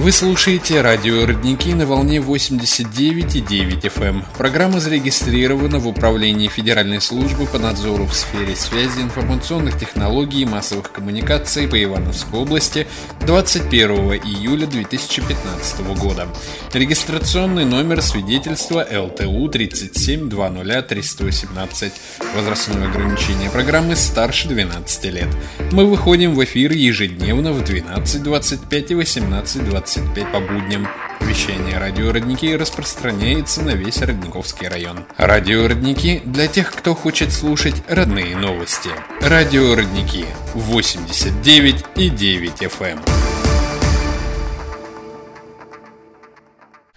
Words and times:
Вы 0.00 0.12
слушаете 0.12 0.80
радио 0.80 1.26
«Родники» 1.26 1.74
на 1.74 1.84
волне 1.84 2.20
89,9 2.20 3.82
FM. 3.82 4.02
Эм. 4.02 4.24
Программа 4.38 4.80
зарегистрирована 4.80 5.78
в 5.78 5.86
Управлении 5.86 6.48
Федеральной 6.48 7.02
службы 7.02 7.44
по 7.44 7.58
надзору 7.58 8.06
в 8.06 8.14
сфере 8.14 8.56
связи, 8.56 9.02
информационных 9.02 9.78
технологий 9.78 10.40
и 10.40 10.46
массовых 10.46 10.90
коммуникаций 10.90 11.68
по 11.68 11.84
Ивановской 11.84 12.40
области 12.40 12.86
21 13.26 13.90
июля 14.24 14.66
2015 14.66 15.80
года. 15.98 16.28
Регистрационный 16.72 17.66
номер 17.66 18.00
свидетельства 18.00 18.86
ЛТУ 18.90 19.50
3720318. 19.50 21.92
Возрастное 22.34 22.88
ограничение 22.88 23.50
программы 23.50 23.96
старше 23.96 24.48
12 24.48 25.04
лет. 25.12 25.28
Мы 25.72 25.84
выходим 25.84 26.34
в 26.34 26.42
эфир 26.42 26.72
ежедневно 26.72 27.52
в 27.52 27.60
12.25 27.60 28.86
и 28.88 28.94
18.25 28.94 29.89
25 29.94 30.32
по 30.32 30.38
будням. 30.40 30.86
Вещание 31.20 31.78
радио 31.78 32.12
«Родники» 32.12 32.54
распространяется 32.56 33.62
на 33.62 33.70
весь 33.70 34.00
Родниковский 34.00 34.68
район. 34.68 35.04
Радио 35.16 35.66
«Родники» 35.66 36.22
для 36.24 36.46
тех, 36.46 36.70
кто 36.72 36.94
хочет 36.94 37.32
слушать 37.32 37.82
родные 37.88 38.36
новости. 38.36 38.90
Радио 39.20 39.74
«Родники» 39.74 40.26
89 40.54 41.84
и 41.96 42.08
9 42.08 42.62
FM. 42.62 42.86
Эм. 42.86 43.00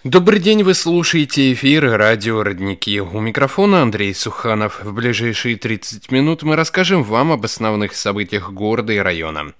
Добрый 0.04 0.38
день, 0.38 0.62
вы 0.62 0.74
слушаете 0.74 1.52
эфир 1.52 1.98
радио 1.98 2.44
«Родники». 2.44 3.00
У 3.00 3.20
микрофона 3.20 3.82
Андрей 3.82 4.14
Суханов. 4.14 4.84
В 4.84 4.92
ближайшие 4.92 5.56
30 5.56 6.12
минут 6.12 6.44
мы 6.44 6.54
расскажем 6.54 7.02
вам 7.02 7.32
об 7.32 7.44
основных 7.44 7.96
событиях 7.96 8.52
города 8.52 8.92
и 8.92 8.98
района. 8.98 9.52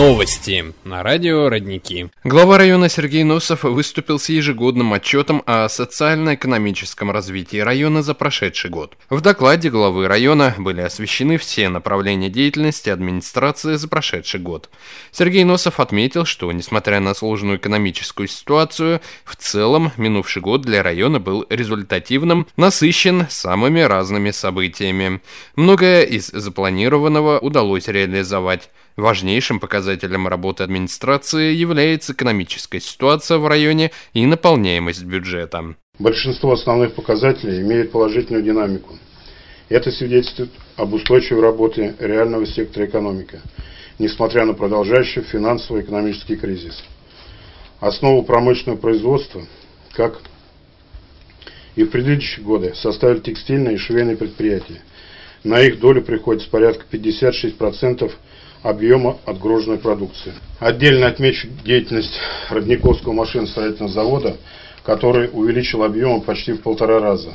Новости 0.00 0.64
на 0.82 1.02
радио 1.02 1.50
«Родники». 1.50 2.08
Глава 2.24 2.56
района 2.56 2.88
Сергей 2.88 3.22
Носов 3.22 3.64
выступил 3.64 4.18
с 4.18 4.30
ежегодным 4.30 4.94
отчетом 4.94 5.42
о 5.44 5.68
социально-экономическом 5.68 7.10
развитии 7.10 7.58
района 7.58 8.02
за 8.02 8.14
прошедший 8.14 8.70
год. 8.70 8.96
В 9.10 9.20
докладе 9.20 9.68
главы 9.68 10.08
района 10.08 10.54
были 10.56 10.80
освещены 10.80 11.36
все 11.36 11.68
направления 11.68 12.30
деятельности 12.30 12.88
администрации 12.88 13.74
за 13.74 13.88
прошедший 13.88 14.40
год. 14.40 14.70
Сергей 15.12 15.44
Носов 15.44 15.80
отметил, 15.80 16.24
что, 16.24 16.50
несмотря 16.50 17.00
на 17.00 17.12
сложную 17.12 17.58
экономическую 17.58 18.26
ситуацию, 18.26 19.02
в 19.26 19.36
целом 19.36 19.92
минувший 19.98 20.40
год 20.40 20.62
для 20.62 20.82
района 20.82 21.20
был 21.20 21.44
результативным, 21.50 22.46
насыщен 22.56 23.26
самыми 23.28 23.80
разными 23.80 24.30
событиями. 24.30 25.20
Многое 25.56 26.04
из 26.04 26.28
запланированного 26.28 27.38
удалось 27.38 27.86
реализовать. 27.86 28.70
Важнейшим 29.00 29.60
показателем 29.60 30.28
работы 30.28 30.62
администрации 30.62 31.54
является 31.54 32.12
экономическая 32.12 32.80
ситуация 32.80 33.38
в 33.38 33.46
районе 33.46 33.92
и 34.12 34.26
наполняемость 34.26 35.04
бюджета. 35.04 35.74
Большинство 35.98 36.52
основных 36.52 36.92
показателей 36.92 37.62
имеет 37.62 37.92
положительную 37.92 38.42
динамику. 38.42 38.98
Это 39.70 39.90
свидетельствует 39.90 40.50
об 40.76 40.92
устойчивой 40.92 41.40
работе 41.40 41.94
реального 41.98 42.44
сектора 42.46 42.84
экономики, 42.84 43.40
несмотря 43.98 44.44
на 44.44 44.52
продолжающий 44.52 45.22
финансово-экономический 45.22 46.36
кризис. 46.36 46.84
Основу 47.80 48.22
промышленного 48.22 48.76
производства, 48.76 49.46
как 49.94 50.20
и 51.74 51.84
в 51.84 51.90
предыдущие 51.90 52.44
годы, 52.44 52.74
составили 52.74 53.20
текстильные 53.20 53.76
и 53.76 53.78
швейные 53.78 54.18
предприятия. 54.18 54.82
На 55.42 55.62
их 55.62 55.80
долю 55.80 56.02
приходится 56.02 56.50
порядка 56.50 56.84
56% 56.90 58.12
объема 58.62 59.18
отгруженной 59.24 59.78
продукции. 59.78 60.32
Отдельно 60.58 61.06
отмечу 61.06 61.48
деятельность 61.64 62.18
Родниковского 62.50 63.12
машиностроительного 63.12 63.92
завода, 63.92 64.36
который 64.84 65.30
увеличил 65.32 65.82
объемы 65.82 66.20
почти 66.20 66.52
в 66.52 66.62
полтора 66.62 67.00
раза 67.00 67.34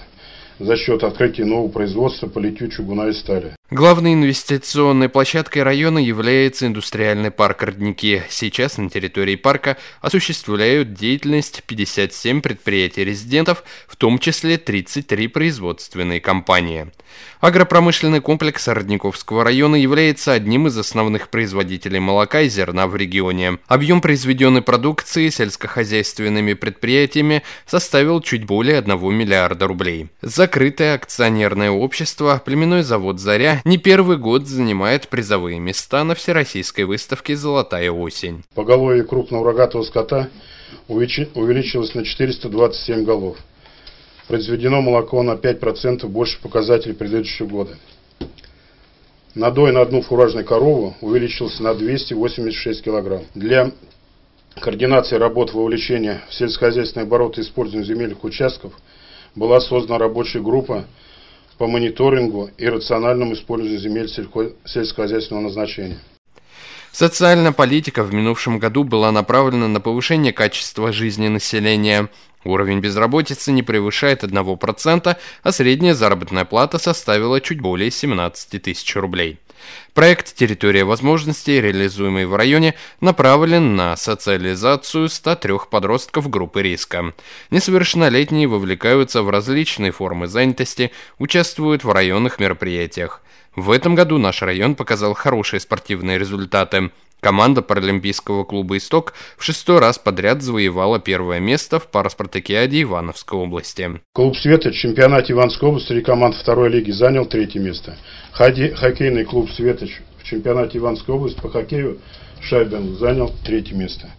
за 0.60 0.76
счет 0.78 1.04
открытия 1.04 1.46
нового 1.46 1.70
производства 1.70 2.28
по 2.28 2.40
литью 2.40 2.70
чугуна 2.70 3.08
и 3.08 3.14
стали. 3.14 3.55
Главной 3.72 4.14
инвестиционной 4.14 5.10
площадкой 5.10 5.64
района 5.64 5.98
является 5.98 6.68
индустриальный 6.68 7.32
парк 7.32 7.64
«Родники». 7.64 8.22
Сейчас 8.30 8.78
на 8.78 8.92
территории 8.92 9.36
парка 9.36 9.78
осуществляют 10.02 10.94
деятельность 10.94 11.64
57 11.66 12.42
предприятий-резидентов, 12.42 13.64
в 13.88 13.96
том 13.96 14.20
числе 14.20 14.60
33 14.60 15.30
производственные 15.30 16.22
компании. 16.22 16.92
Агропромышленный 17.40 18.22
комплекс 18.22 18.68
Родниковского 18.68 19.44
района 19.44 19.78
является 19.78 20.34
одним 20.34 20.68
из 20.68 20.78
основных 20.78 21.30
производителей 21.30 22.00
молока 22.00 22.42
и 22.42 22.50
зерна 22.50 22.86
в 22.86 22.96
регионе. 22.96 23.58
Объем 23.66 24.00
произведенной 24.00 24.62
продукции 24.62 25.30
сельскохозяйственными 25.30 26.54
предприятиями 26.54 27.42
составил 27.66 28.22
чуть 28.22 28.46
более 28.46 28.78
1 28.78 29.12
миллиарда 29.12 29.66
рублей. 29.66 30.10
Закрытое 30.22 30.94
акционерное 30.94 31.72
общество 31.72 32.40
«Племенной 32.46 32.84
завод 32.84 33.20
«Заря» 33.20 33.55
не 33.64 33.78
первый 33.78 34.18
год 34.18 34.48
занимает 34.48 35.08
призовые 35.08 35.60
места 35.60 36.04
на 36.04 36.16
Всероссийской 36.16 36.84
выставке 36.86 37.36
«Золотая 37.36 37.92
осень». 37.92 38.44
Поголовье 38.56 39.04
крупного 39.04 39.46
рогатого 39.46 39.84
скота 39.84 40.30
увеличилось 40.88 41.94
на 41.96 42.04
427 42.04 43.04
голов. 43.04 43.38
Произведено 44.28 44.82
молоко 44.82 45.22
на 45.22 45.34
5% 45.34 46.08
больше 46.08 46.42
показателей 46.42 46.96
предыдущего 46.96 47.48
года. 47.48 47.78
Надой 49.36 49.72
на 49.72 49.82
одну 49.82 50.02
фуражную 50.02 50.46
корову 50.46 50.96
увеличился 51.02 51.62
на 51.62 51.76
286 51.76 52.84
килограмм. 52.84 53.24
Для 53.36 53.72
координации 54.60 55.18
работ 55.18 55.54
вовлечения 55.54 56.24
в 56.30 56.34
сельскохозяйственный 56.34 57.06
оборот 57.06 57.38
и 57.38 57.42
использования 57.42 57.86
земельных 57.86 58.24
участков 58.24 58.74
была 59.36 59.60
создана 59.60 60.00
рабочая 60.00 60.42
группа 60.42 60.86
по 61.58 61.68
мониторингу 61.68 62.50
и 62.58 62.68
рациональному 62.68 63.34
использованию 63.34 63.80
земель 63.80 64.10
сельхо... 64.10 64.52
сельскохозяйственного 64.66 65.46
назначения. 65.46 66.00
Социальная 66.92 67.52
политика 67.52 68.04
в 68.04 68.14
минувшем 68.14 68.58
году 68.58 68.84
была 68.84 69.12
направлена 69.12 69.68
на 69.68 69.82
повышение 69.82 70.32
качества 70.32 70.94
жизни 70.94 71.28
населения. 71.28 72.10
Уровень 72.46 72.80
безработицы 72.80 73.52
не 73.52 73.64
превышает 73.64 74.24
1%, 74.24 75.18
а 75.44 75.52
средняя 75.52 75.94
заработная 75.94 76.46
плата 76.46 76.78
составила 76.78 77.42
чуть 77.42 77.60
более 77.60 77.92
17 77.92 78.62
тысяч 78.62 78.96
рублей. 78.96 79.40
Проект 79.94 80.36
«Территория 80.36 80.84
возможностей», 80.84 81.62
реализуемый 81.62 82.26
в 82.26 82.36
районе, 82.36 82.76
направлен 83.00 83.76
на 83.76 83.96
социализацию 83.96 85.10
103 85.10 85.54
подростков 85.70 86.30
группы 86.30 86.62
риска. 86.62 87.14
Несовершеннолетние 87.52 88.48
вовлекаются 88.48 89.24
в 89.24 89.30
различные 89.30 89.92
формы 89.92 90.28
занятости, 90.28 90.92
участвуют 91.18 91.84
в 91.84 91.92
районных 91.92 92.40
мероприятиях. 92.40 93.22
В 93.56 93.72
этом 93.72 93.96
году 93.96 94.18
наш 94.18 94.42
район 94.42 94.76
показал 94.76 95.14
хорошие 95.14 95.60
спортивные 95.62 96.18
результаты. 96.18 96.92
Команда 97.22 97.62
Паралимпийского 97.62 98.44
клуба 98.44 98.78
«Исток» 98.78 99.14
в 99.38 99.44
шестой 99.44 99.80
раз 99.80 99.98
подряд 99.98 100.44
завоевала 100.44 101.00
первое 101.00 101.40
место 101.40 101.80
в 101.80 101.88
параспартакиаде 101.88 102.84
Ивановской 102.84 103.40
области. 103.40 104.00
Клуб 104.14 104.36
«Света» 104.38 104.70
в 104.70 104.76
чемпионате 104.76 105.34
Ивановской 105.34 105.70
области 105.70 105.88
среди 105.88 106.04
команд 106.04 106.36
второй 106.36 106.70
лиги 106.70 106.92
занял 106.92 107.26
третье 107.26 107.60
место. 107.60 107.98
Хоккейный 108.36 109.24
клуб 109.24 109.50
«Светоч» 109.50 110.02
в 110.18 110.26
чемпионате 110.26 110.78
Ивановской 110.78 111.16
области 111.16 111.40
по 111.40 111.50
хоккею 111.50 112.02
Шайбен 112.42 112.98
занял 112.98 113.34
третье 113.46 113.76
место. 113.76 114.10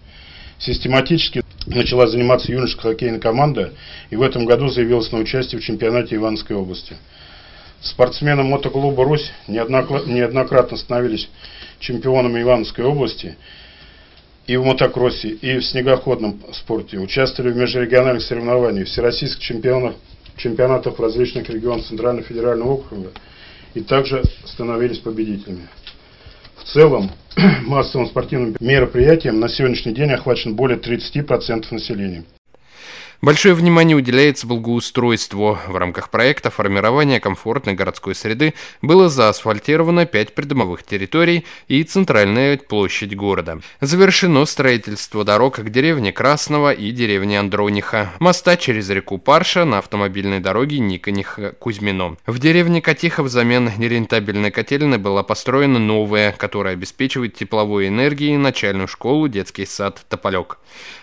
Систематически 0.58 1.42
начала 1.66 2.06
заниматься 2.06 2.50
юношеская 2.50 2.92
хоккейная 2.92 3.20
команда 3.20 3.74
и 4.08 4.16
в 4.16 4.22
этом 4.22 4.46
году 4.46 4.68
заявилась 4.68 5.12
на 5.12 5.18
участие 5.18 5.60
в 5.60 5.64
чемпионате 5.64 6.16
Ивановской 6.16 6.56
области. 6.56 6.96
Спортсмены 7.82 8.42
мотоклуба 8.42 9.04
«Русь» 9.04 9.30
неоднократно 9.48 10.78
становились 10.78 11.28
чемпионами 11.78 12.40
Ивановской 12.40 12.86
области 12.86 13.36
и 14.46 14.56
в 14.56 14.64
мотокроссе, 14.64 15.28
и 15.28 15.58
в 15.58 15.62
снегоходном 15.66 16.40
спорте. 16.54 16.98
Участвовали 16.98 17.52
в 17.52 17.56
межрегиональных 17.56 18.22
соревнованиях, 18.22 18.88
всероссийских 18.88 19.42
чемпионах, 19.42 19.94
чемпионатах 20.38 20.98
различных 20.98 21.50
регионов 21.50 21.84
Центрального 21.84 22.26
федерального 22.26 22.70
округа 22.70 23.10
и 23.76 23.82
также 23.82 24.22
становились 24.46 24.98
победителями. 24.98 25.68
В 26.56 26.64
целом, 26.64 27.10
массовым 27.66 28.08
спортивным 28.08 28.56
мероприятием 28.58 29.38
на 29.38 29.48
сегодняшний 29.48 29.92
день 29.92 30.10
охвачено 30.12 30.54
более 30.54 30.78
30% 30.78 31.66
населения. 31.70 32.24
Большое 33.22 33.54
внимание 33.54 33.96
уделяется 33.96 34.46
благоустройству. 34.46 35.58
В 35.66 35.76
рамках 35.76 36.10
проекта 36.10 36.50
формирования 36.50 37.18
комфортной 37.18 37.74
городской 37.74 38.14
среды 38.14 38.52
было 38.82 39.08
заасфальтировано 39.08 40.04
пять 40.04 40.34
придомовых 40.34 40.82
территорий 40.82 41.44
и 41.66 41.82
центральная 41.82 42.58
площадь 42.58 43.16
города. 43.16 43.60
Завершено 43.80 44.44
строительство 44.44 45.24
дорог 45.24 45.56
к 45.56 45.70
деревне 45.70 46.12
Красного 46.12 46.72
и 46.72 46.90
деревне 46.90 47.40
Андрониха, 47.40 48.12
моста 48.18 48.56
через 48.56 48.90
реку 48.90 49.16
Парша 49.18 49.64
на 49.64 49.78
автомобильной 49.78 50.40
дороге 50.40 50.78
Никониха-Кузьмино. 50.78 52.18
В 52.26 52.38
деревне 52.38 52.82
Катиха 52.82 53.22
взамен 53.22 53.72
нерентабельной 53.78 54.50
котельной 54.50 54.98
была 54.98 55.22
построена 55.22 55.78
новая, 55.78 56.32
которая 56.32 56.74
обеспечивает 56.74 57.34
тепловой 57.34 57.88
энергией 57.88 58.36
начальную 58.36 58.88
школу, 58.88 59.28
детский 59.28 59.64
сад 59.64 60.04
Тополек. 60.08 60.58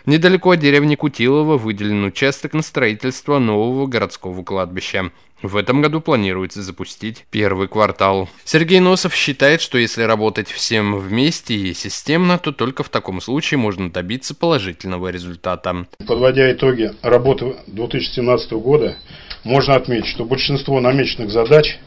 Недалеко 0.05 0.51
от 0.51 0.59
деревни 0.59 0.95
Кутилова 0.95 1.57
участок 2.03 2.53
на 2.53 2.61
строительство 2.61 3.39
нового 3.39 3.87
городского 3.87 4.43
кладбища. 4.43 5.11
В 5.41 5.57
этом 5.57 5.81
году 5.81 5.99
планируется 5.99 6.61
запустить 6.61 7.25
первый 7.29 7.67
квартал. 7.67 8.29
Сергей 8.45 8.79
Носов 8.79 9.13
считает, 9.13 9.59
что 9.59 9.77
если 9.77 10.03
работать 10.03 10.47
всем 10.47 10.97
вместе 10.97 11.53
и 11.53 11.73
системно, 11.73 12.37
то 12.37 12.53
только 12.53 12.83
в 12.83 12.89
таком 12.89 13.19
случае 13.19 13.57
можно 13.57 13.91
добиться 13.91 14.33
положительного 14.33 15.09
результата. 15.09 15.85
Подводя 16.07 16.49
итоги 16.53 16.93
работы 17.01 17.57
2017 17.67 18.53
года, 18.53 18.95
можно 19.43 19.75
отметить, 19.75 20.07
что 20.07 20.23
большинство 20.23 20.79
намеченных 20.79 21.29
задач 21.29 21.77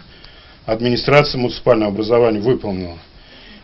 администрация 0.67 1.41
муниципального 1.41 1.93
образования 1.93 2.41
выполнила. 2.41 2.99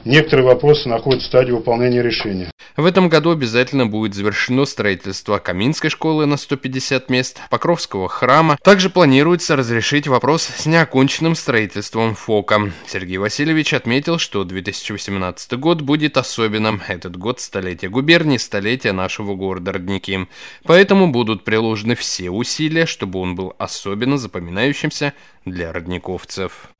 Некоторые 0.05 0.47
вопросы 0.47 0.89
находятся 0.89 1.27
в 1.27 1.29
стадии 1.29 1.53
выполнения 1.53 2.03
решения. 2.03 2.51
В 2.77 2.87
этом 2.87 3.09
году 3.09 3.31
обязательно 3.31 3.87
будет 3.87 4.15
завершено 4.15 4.65
строительство 4.65 5.39
Каминской 5.39 5.91
школы 5.91 6.27
на 6.27 6.37
150 6.37 7.11
мест, 7.11 7.39
Покровского 7.51 8.09
храма. 8.09 8.59
Также 8.63 8.91
планируется 8.91 9.57
разрешить 9.57 10.07
вопрос 10.07 10.43
с 10.43 10.67
неоконченным 10.67 11.35
строительством 11.35 12.15
ФОКа. 12.15 12.73
Сергей 12.87 13.19
Васильевич 13.19 13.75
отметил, 13.75 14.19
что 14.19 14.45
2018 14.45 15.53
год 15.59 15.83
будет 15.83 16.17
особенным. 16.17 16.83
Этот 16.89 17.17
год 17.17 17.41
столетия 17.41 17.89
губернии, 17.89 18.39
столетия 18.39 18.93
нашего 18.93 19.35
города 19.35 19.73
Родники. 19.73 20.27
Поэтому 20.65 21.13
будут 21.13 21.45
приложены 21.45 21.95
все 21.95 22.31
усилия, 22.31 22.87
чтобы 22.87 23.21
он 23.21 23.35
был 23.35 23.55
особенно 23.59 24.19
запоминающимся 24.19 25.13
для 25.45 25.73
родниковцев. 25.73 26.71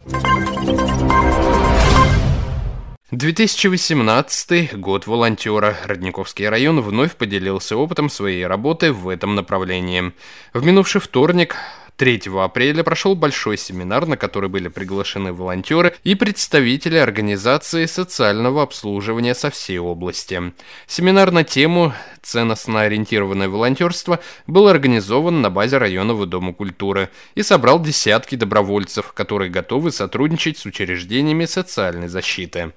2018 3.13 4.79
год 4.79 5.07
волонтера. 5.07 5.77
Родниковский 5.85 6.49
район 6.49 6.81
вновь 6.81 7.15
поделился 7.15 7.77
опытом 7.77 8.09
своей 8.09 8.47
работы 8.47 8.91
в 8.91 9.07
этом 9.07 9.35
направлении. 9.35 10.15
В 10.55 10.65
минувший 10.65 11.03
вторник 11.03 11.55
3 12.03 12.23
апреля 12.35 12.83
прошел 12.83 13.15
большой 13.15 13.57
семинар, 13.57 14.07
на 14.07 14.17
который 14.17 14.49
были 14.49 14.67
приглашены 14.67 15.33
волонтеры 15.33 15.95
и 16.03 16.17
представители 16.17 16.97
организации 16.97 17.87
социального 17.87 18.65
обслуживания 18.65 19.37
со 19.37 19.51
всей 19.51 19.79
области. 19.79 20.53
Семинар 20.89 21.31
на 21.31 21.45
тему 21.45 21.95
«Ценностно-ориентированное 22.23 23.49
волонтерство» 23.49 24.19
был 24.49 24.67
организован 24.67 25.43
на 25.43 25.51
базе 25.51 25.79
районного 25.79 26.27
дома 26.27 26.53
культуры 26.53 27.09
и 27.37 27.45
собрал 27.45 27.81
десятки 27.81 28.35
добровольцев, 28.35 29.13
которые 29.13 29.49
готовы 29.49 29.93
сотрудничать 29.93 30.59
с 30.59 30.67
учреждениями 30.67 31.45
социальной 31.45 32.09
защиты. 32.09 32.73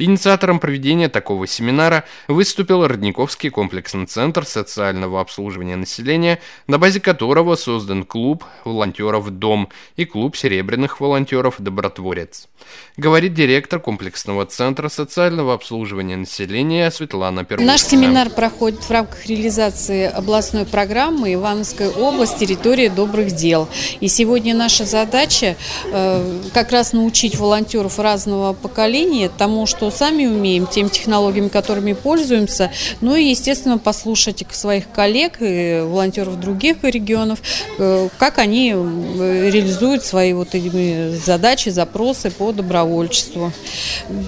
Инициатором 0.00 0.60
проведения 0.60 1.10
такого 1.10 1.46
семинара 1.46 2.04
выступил 2.26 2.86
Родниковский 2.86 3.50
комплексный 3.50 4.06
центр 4.06 4.46
социального 4.46 5.20
обслуживания 5.20 5.76
населения, 5.76 6.40
на 6.66 6.78
базе 6.78 7.00
которого 7.00 7.54
создан 7.54 8.04
клуб 8.04 8.42
волонтеров 8.64 9.28
«Дом» 9.28 9.68
и 9.96 10.06
клуб 10.06 10.38
серебряных 10.38 11.00
волонтеров 11.00 11.56
«Добротворец». 11.58 12.48
Говорит 12.96 13.34
директор 13.34 13.78
комплексного 13.78 14.46
центра 14.46 14.88
социального 14.88 15.52
обслуживания 15.52 16.16
населения 16.16 16.90
Светлана 16.90 17.44
Первушина. 17.44 17.72
Наш 17.72 17.82
семинар 17.82 18.30
проходит 18.30 18.82
в 18.82 18.90
рамках 18.90 19.26
реализации 19.26 20.06
областной 20.06 20.64
программы 20.64 21.34
Ивановская 21.34 21.90
область 21.90 22.38
«Территория 22.38 22.88
добрых 22.88 23.32
дел». 23.32 23.68
И 24.00 24.08
сегодня 24.08 24.54
наша 24.54 24.86
задача 24.86 25.56
э, 25.92 26.40
как 26.54 26.72
раз 26.72 26.94
научить 26.94 27.36
волонтеров 27.36 27.98
разного 27.98 28.54
поколения 28.54 29.28
тому, 29.28 29.66
что 29.66 29.89
сами 29.90 30.26
умеем, 30.26 30.66
тем 30.66 30.88
технологиями, 30.88 31.48
которыми 31.48 31.92
пользуемся, 31.92 32.70
ну 33.00 33.14
и, 33.14 33.24
естественно, 33.24 33.78
послушать 33.78 34.44
своих 34.52 34.90
коллег 34.90 35.38
и 35.40 35.82
волонтеров 35.84 36.40
других 36.40 36.78
регионов, 36.82 37.40
э, 37.78 38.08
как 38.18 38.38
они 38.38 38.72
э, 38.74 39.50
реализуют 39.50 40.04
свои 40.04 40.32
вот 40.32 40.54
эти 40.54 41.14
задачи, 41.16 41.68
запросы 41.70 42.30
по 42.30 42.52
добровольчеству. 42.52 43.52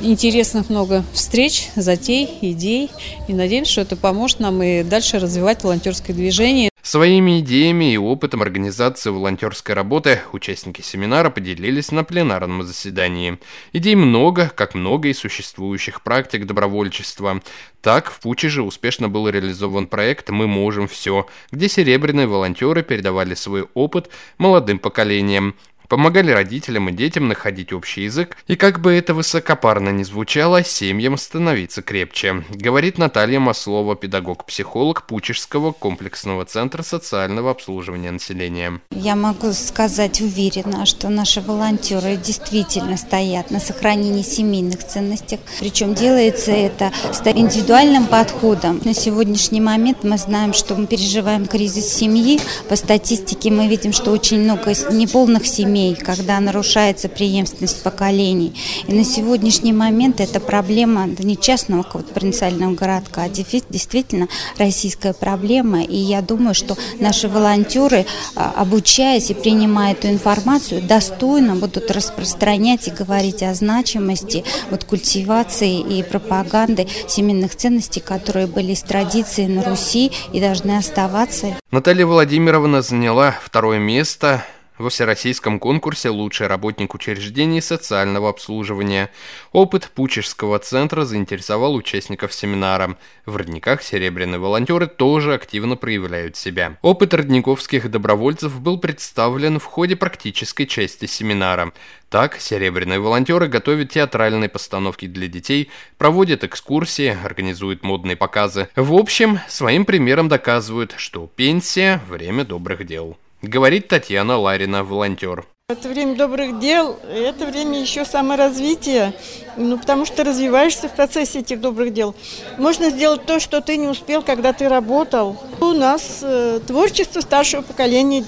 Интересных 0.02 0.70
много 0.70 1.04
встреч, 1.12 1.68
затей, 1.76 2.28
идей, 2.40 2.90
и 3.28 3.32
надеемся, 3.34 3.72
что 3.72 3.80
это 3.82 3.96
поможет 3.96 4.40
нам 4.40 4.62
и 4.62 4.82
дальше 4.82 5.18
развивать 5.18 5.62
волонтерское 5.62 6.14
движение. 6.14 6.71
Своими 6.82 7.38
идеями 7.38 7.94
и 7.94 7.96
опытом 7.96 8.42
организации 8.42 9.10
волонтерской 9.10 9.72
работы 9.72 10.20
участники 10.32 10.82
семинара 10.82 11.30
поделились 11.30 11.92
на 11.92 12.02
пленарном 12.02 12.64
заседании. 12.64 13.38
Идей 13.72 13.94
много, 13.94 14.50
как 14.52 14.74
много 14.74 15.06
и 15.06 15.14
существующих 15.14 16.02
практик 16.02 16.44
добровольчества. 16.44 17.40
Так, 17.82 18.10
в 18.10 18.18
Пучеже 18.18 18.62
успешно 18.62 19.08
был 19.08 19.28
реализован 19.28 19.86
проект 19.86 20.30
«Мы 20.30 20.48
можем 20.48 20.88
все», 20.88 21.28
где 21.52 21.68
серебряные 21.68 22.26
волонтеры 22.26 22.82
передавали 22.82 23.34
свой 23.34 23.68
опыт 23.74 24.10
молодым 24.38 24.80
поколениям 24.80 25.54
помогали 25.88 26.30
родителям 26.30 26.88
и 26.88 26.92
детям 26.92 27.28
находить 27.28 27.72
общий 27.72 28.02
язык, 28.02 28.36
и 28.46 28.56
как 28.56 28.80
бы 28.80 28.92
это 28.92 29.14
высокопарно 29.14 29.90
ни 29.90 30.02
звучало, 30.02 30.64
семьям 30.64 31.16
становиться 31.16 31.82
крепче, 31.82 32.44
говорит 32.50 32.98
Наталья 32.98 33.40
Маслова, 33.40 33.96
педагог-психолог 33.96 35.06
Пучежского 35.06 35.72
комплексного 35.72 36.44
центра 36.44 36.82
социального 36.82 37.50
обслуживания 37.50 38.10
населения. 38.10 38.80
Я 38.90 39.16
могу 39.16 39.52
сказать 39.52 40.20
уверенно, 40.20 40.86
что 40.86 41.08
наши 41.08 41.40
волонтеры 41.40 42.16
действительно 42.16 42.96
стоят 42.96 43.50
на 43.50 43.60
сохранении 43.60 44.22
семейных 44.22 44.86
ценностей, 44.86 45.40
причем 45.58 45.94
делается 45.94 46.52
это 46.52 46.92
с 47.12 47.20
индивидуальным 47.26 48.06
подходом. 48.06 48.80
На 48.84 48.94
сегодняшний 48.94 49.60
момент 49.60 50.04
мы 50.04 50.18
знаем, 50.18 50.52
что 50.52 50.74
мы 50.74 50.86
переживаем 50.86 51.46
кризис 51.46 51.92
семьи. 51.92 52.40
По 52.68 52.76
статистике 52.76 53.50
мы 53.50 53.68
видим, 53.68 53.92
что 53.92 54.10
очень 54.10 54.40
много 54.40 54.72
неполных 54.90 55.46
семей, 55.46 55.71
семей, 55.72 55.94
когда 55.94 56.38
нарушается 56.40 57.08
преемственность 57.08 57.82
поколений. 57.82 58.54
И 58.86 58.92
на 58.92 59.04
сегодняшний 59.04 59.72
момент 59.72 60.20
это 60.20 60.38
проблема 60.38 61.06
не 61.18 61.36
частного 61.36 61.82
какого-то 61.82 62.12
провинциального 62.12 62.74
городка, 62.74 63.22
а 63.22 63.28
действительно 63.28 64.28
российская 64.58 65.14
проблема. 65.14 65.82
И 65.82 65.96
я 65.96 66.20
думаю, 66.20 66.54
что 66.54 66.76
наши 67.00 67.26
волонтеры, 67.28 68.04
а, 68.36 68.52
обучаясь 68.56 69.30
и 69.30 69.34
принимая 69.34 69.92
эту 69.92 70.08
информацию, 70.08 70.82
достойно 70.82 71.56
будут 71.56 71.90
распространять 71.90 72.88
и 72.88 72.90
говорить 72.90 73.42
о 73.42 73.54
значимости 73.54 74.44
вот, 74.70 74.84
культивации 74.84 75.80
и 75.80 76.02
пропаганды 76.02 76.86
семейных 77.08 77.56
ценностей, 77.56 78.00
которые 78.00 78.46
были 78.46 78.74
с 78.74 78.82
традицией 78.82 79.48
на 79.48 79.64
Руси 79.64 80.12
и 80.32 80.40
должны 80.40 80.76
оставаться. 80.76 81.56
Наталья 81.70 82.04
Владимировна 82.04 82.82
заняла 82.82 83.34
второе 83.42 83.78
место 83.78 84.44
во 84.82 84.90
всероссийском 84.90 85.58
конкурсе 85.58 86.10
«Лучший 86.10 86.48
работник 86.48 86.94
учреждений 86.94 87.62
социального 87.62 88.28
обслуживания». 88.28 89.10
Опыт 89.52 89.90
Пучежского 89.94 90.58
центра 90.58 91.04
заинтересовал 91.04 91.74
участников 91.74 92.34
семинара. 92.34 92.98
В 93.24 93.36
родниках 93.36 93.82
серебряные 93.82 94.38
волонтеры 94.38 94.88
тоже 94.88 95.32
активно 95.32 95.76
проявляют 95.76 96.36
себя. 96.36 96.76
Опыт 96.82 97.14
родниковских 97.14 97.90
добровольцев 97.90 98.60
был 98.60 98.78
представлен 98.78 99.58
в 99.58 99.64
ходе 99.64 99.96
практической 99.96 100.66
части 100.66 101.06
семинара. 101.06 101.72
Так, 102.10 102.38
серебряные 102.38 102.98
волонтеры 102.98 103.48
готовят 103.48 103.90
театральные 103.90 104.50
постановки 104.50 105.06
для 105.06 105.28
детей, 105.28 105.70
проводят 105.96 106.44
экскурсии, 106.44 107.16
организуют 107.24 107.82
модные 107.84 108.16
показы. 108.16 108.68
В 108.76 108.92
общем, 108.92 109.38
своим 109.48 109.86
примером 109.86 110.28
доказывают, 110.28 110.94
что 110.98 111.26
пенсия– 111.26 112.02
время 112.08 112.44
добрых 112.44 112.84
дел. 112.84 113.16
Говорит 113.42 113.88
Татьяна 113.88 114.38
Ларина, 114.38 114.84
волонтер. 114.84 115.44
Это 115.68 115.88
время 115.88 116.14
добрых 116.14 116.60
дел, 116.60 116.96
это 117.10 117.44
время 117.46 117.80
еще 117.80 118.04
саморазвития, 118.04 119.14
ну, 119.56 119.78
потому 119.78 120.04
что 120.06 120.22
развиваешься 120.22 120.88
в 120.88 120.92
процессе 120.92 121.40
этих 121.40 121.60
добрых 121.60 121.92
дел. 121.92 122.14
Можно 122.56 122.90
сделать 122.90 123.26
то, 123.26 123.40
что 123.40 123.60
ты 123.60 123.76
не 123.78 123.88
успел, 123.88 124.22
когда 124.22 124.52
ты 124.52 124.68
работал. 124.68 125.42
У 125.60 125.72
нас 125.72 126.20
э, 126.22 126.60
творчество 126.64 127.20
старшего 127.20 127.62
поколения 127.62 128.24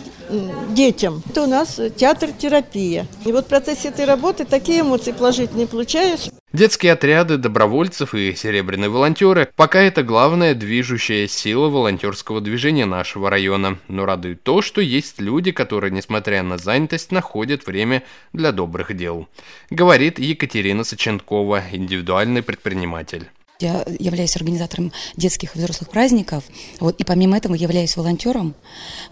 детям. 0.70 1.22
Это 1.30 1.42
у 1.42 1.46
нас 1.46 1.78
театр-терапия. 1.96 3.06
И 3.24 3.30
вот 3.30 3.44
в 3.44 3.48
процессе 3.48 3.88
этой 3.88 4.06
работы 4.06 4.44
такие 4.44 4.80
эмоции 4.80 5.12
положительные 5.12 5.68
получаешь. 5.68 6.33
Детские 6.54 6.92
отряды 6.92 7.36
добровольцев 7.36 8.14
и 8.14 8.32
серебряные 8.32 8.88
волонтеры 8.88 9.48
пока 9.56 9.82
это 9.82 10.04
главная 10.04 10.54
движущая 10.54 11.26
сила 11.26 11.68
волонтерского 11.68 12.40
движения 12.40 12.86
нашего 12.86 13.28
района. 13.28 13.80
Но 13.88 14.04
радует 14.04 14.44
то, 14.44 14.62
что 14.62 14.80
есть 14.80 15.20
люди, 15.20 15.50
которые, 15.50 15.90
несмотря 15.90 16.44
на 16.44 16.56
занятость, 16.56 17.10
находят 17.10 17.66
время 17.66 18.04
для 18.32 18.52
добрых 18.52 18.96
дел. 18.96 19.26
Говорит 19.68 20.20
Екатерина 20.20 20.84
Соченкова, 20.84 21.60
индивидуальный 21.72 22.44
предприниматель. 22.44 23.26
Я 23.60 23.84
являюсь 24.00 24.34
организатором 24.34 24.92
детских 25.16 25.54
и 25.54 25.58
взрослых 25.58 25.88
праздников, 25.88 26.42
вот, 26.80 27.00
и 27.00 27.04
помимо 27.04 27.36
этого 27.36 27.54
являюсь 27.54 27.96
волонтером, 27.96 28.54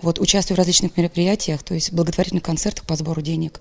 вот, 0.03 0.19
участвую 0.19 0.57
в 0.57 0.59
различных 0.59 0.97
мероприятиях, 0.97 1.63
то 1.63 1.75
есть 1.75 1.93
благотворительных 1.93 2.43
концертах 2.43 2.85
по 2.85 2.97
сбору 2.97 3.23
денег 3.23 3.61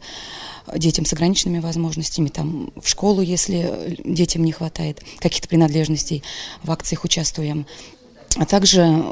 детям 0.76 1.06
с 1.06 1.14
ограниченными 1.14 1.60
возможностями, 1.60 2.30
там, 2.30 2.72
в 2.82 2.88
школу, 2.88 3.22
если 3.22 3.96
детям 4.04 4.44
не 4.44 4.52
хватает 4.52 5.02
каких-то 5.20 5.48
принадлежностей, 5.48 6.24
в 6.64 6.72
акциях 6.72 7.04
участвуем. 7.04 7.66
А 8.38 8.46
также 8.46 9.04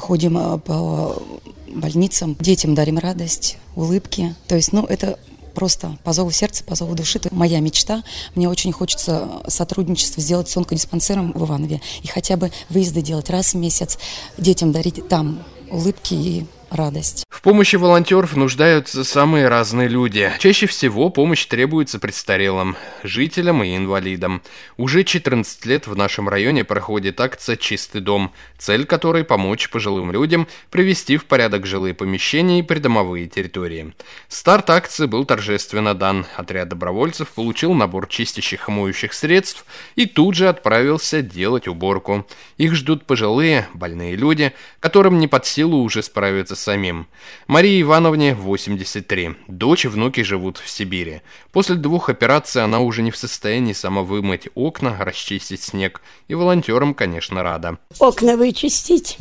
ходим 0.00 0.38
э, 0.38 0.58
по 0.58 1.22
больницам, 1.68 2.36
детям 2.40 2.74
дарим 2.74 2.98
радость, 2.98 3.58
улыбки. 3.76 4.34
То 4.48 4.56
есть, 4.56 4.72
ну, 4.72 4.84
это 4.84 5.18
просто 5.54 5.96
по 6.04 6.12
зову 6.12 6.30
сердца, 6.30 6.64
по 6.64 6.74
зову 6.74 6.94
души. 6.94 7.18
Это 7.18 7.34
моя 7.34 7.60
мечта. 7.60 8.02
Мне 8.34 8.48
очень 8.48 8.72
хочется 8.72 9.28
сотрудничество 9.48 10.22
сделать 10.22 10.48
с 10.48 10.56
онкодиспансером 10.56 11.32
в 11.32 11.44
Иванове 11.44 11.80
и 12.02 12.08
хотя 12.08 12.36
бы 12.36 12.52
выезды 12.68 13.02
делать 13.02 13.30
раз 13.30 13.54
в 13.54 13.56
месяц, 13.56 13.98
детям 14.36 14.72
дарить 14.72 15.08
там 15.08 15.42
улыбки 15.70 16.14
и 16.14 16.46
радость. 16.70 17.24
В 17.28 17.42
помощи 17.42 17.76
волонтеров 17.76 18.36
нуждаются 18.36 19.04
самые 19.04 19.48
разные 19.48 19.88
люди. 19.88 20.32
Чаще 20.38 20.66
всего 20.66 21.10
помощь 21.10 21.44
требуется 21.46 21.98
престарелым, 21.98 22.76
жителям 23.02 23.62
и 23.62 23.76
инвалидам. 23.76 24.42
Уже 24.76 25.04
14 25.04 25.66
лет 25.66 25.86
в 25.86 25.96
нашем 25.96 26.28
районе 26.28 26.64
проходит 26.64 27.20
акция 27.20 27.56
«Чистый 27.56 28.00
дом», 28.00 28.32
цель 28.58 28.86
которой– 28.86 29.24
помочь 29.24 29.68
пожилым 29.68 30.10
людям 30.12 30.46
привести 30.70 31.16
в 31.16 31.26
порядок 31.26 31.66
жилые 31.66 31.94
помещения 31.94 32.60
и 32.60 32.62
придомовые 32.62 33.26
территории. 33.26 33.92
Старт 34.28 34.70
акции 34.70 35.06
был 35.06 35.24
торжественно 35.24 35.94
дан. 35.94 36.26
Отряд 36.36 36.68
добровольцев 36.68 37.28
получил 37.28 37.74
набор 37.74 38.06
чистящих 38.08 38.68
и 38.68 38.72
моющих 38.72 39.12
средств 39.12 39.64
и 39.96 40.06
тут 40.06 40.34
же 40.34 40.48
отправился 40.48 41.22
делать 41.22 41.68
уборку. 41.68 42.26
Их 42.56 42.74
ждут 42.74 43.06
пожилые, 43.06 43.68
больные 43.74 44.16
люди, 44.16 44.52
которым 44.80 45.18
не 45.18 45.28
под 45.28 45.46
силу 45.46 45.82
уже 45.82 46.02
справиться 46.02 46.54
с 46.56 46.63
самим. 46.64 47.06
Марии 47.46 47.80
Ивановне 47.82 48.34
83. 48.34 49.36
Дочь 49.48 49.84
и 49.84 49.88
внуки 49.88 50.22
живут 50.22 50.58
в 50.58 50.68
Сибири. 50.68 51.20
После 51.52 51.76
двух 51.76 52.08
операций 52.08 52.64
она 52.64 52.80
уже 52.80 53.02
не 53.02 53.10
в 53.10 53.16
состоянии 53.16 53.74
сама 53.74 54.02
вымыть 54.02 54.48
окна, 54.54 54.96
расчистить 54.98 55.62
снег. 55.62 56.00
И 56.28 56.34
волонтерам, 56.34 56.94
конечно, 56.94 57.42
рада. 57.42 57.78
Окна 57.98 58.36
вычистить, 58.36 59.18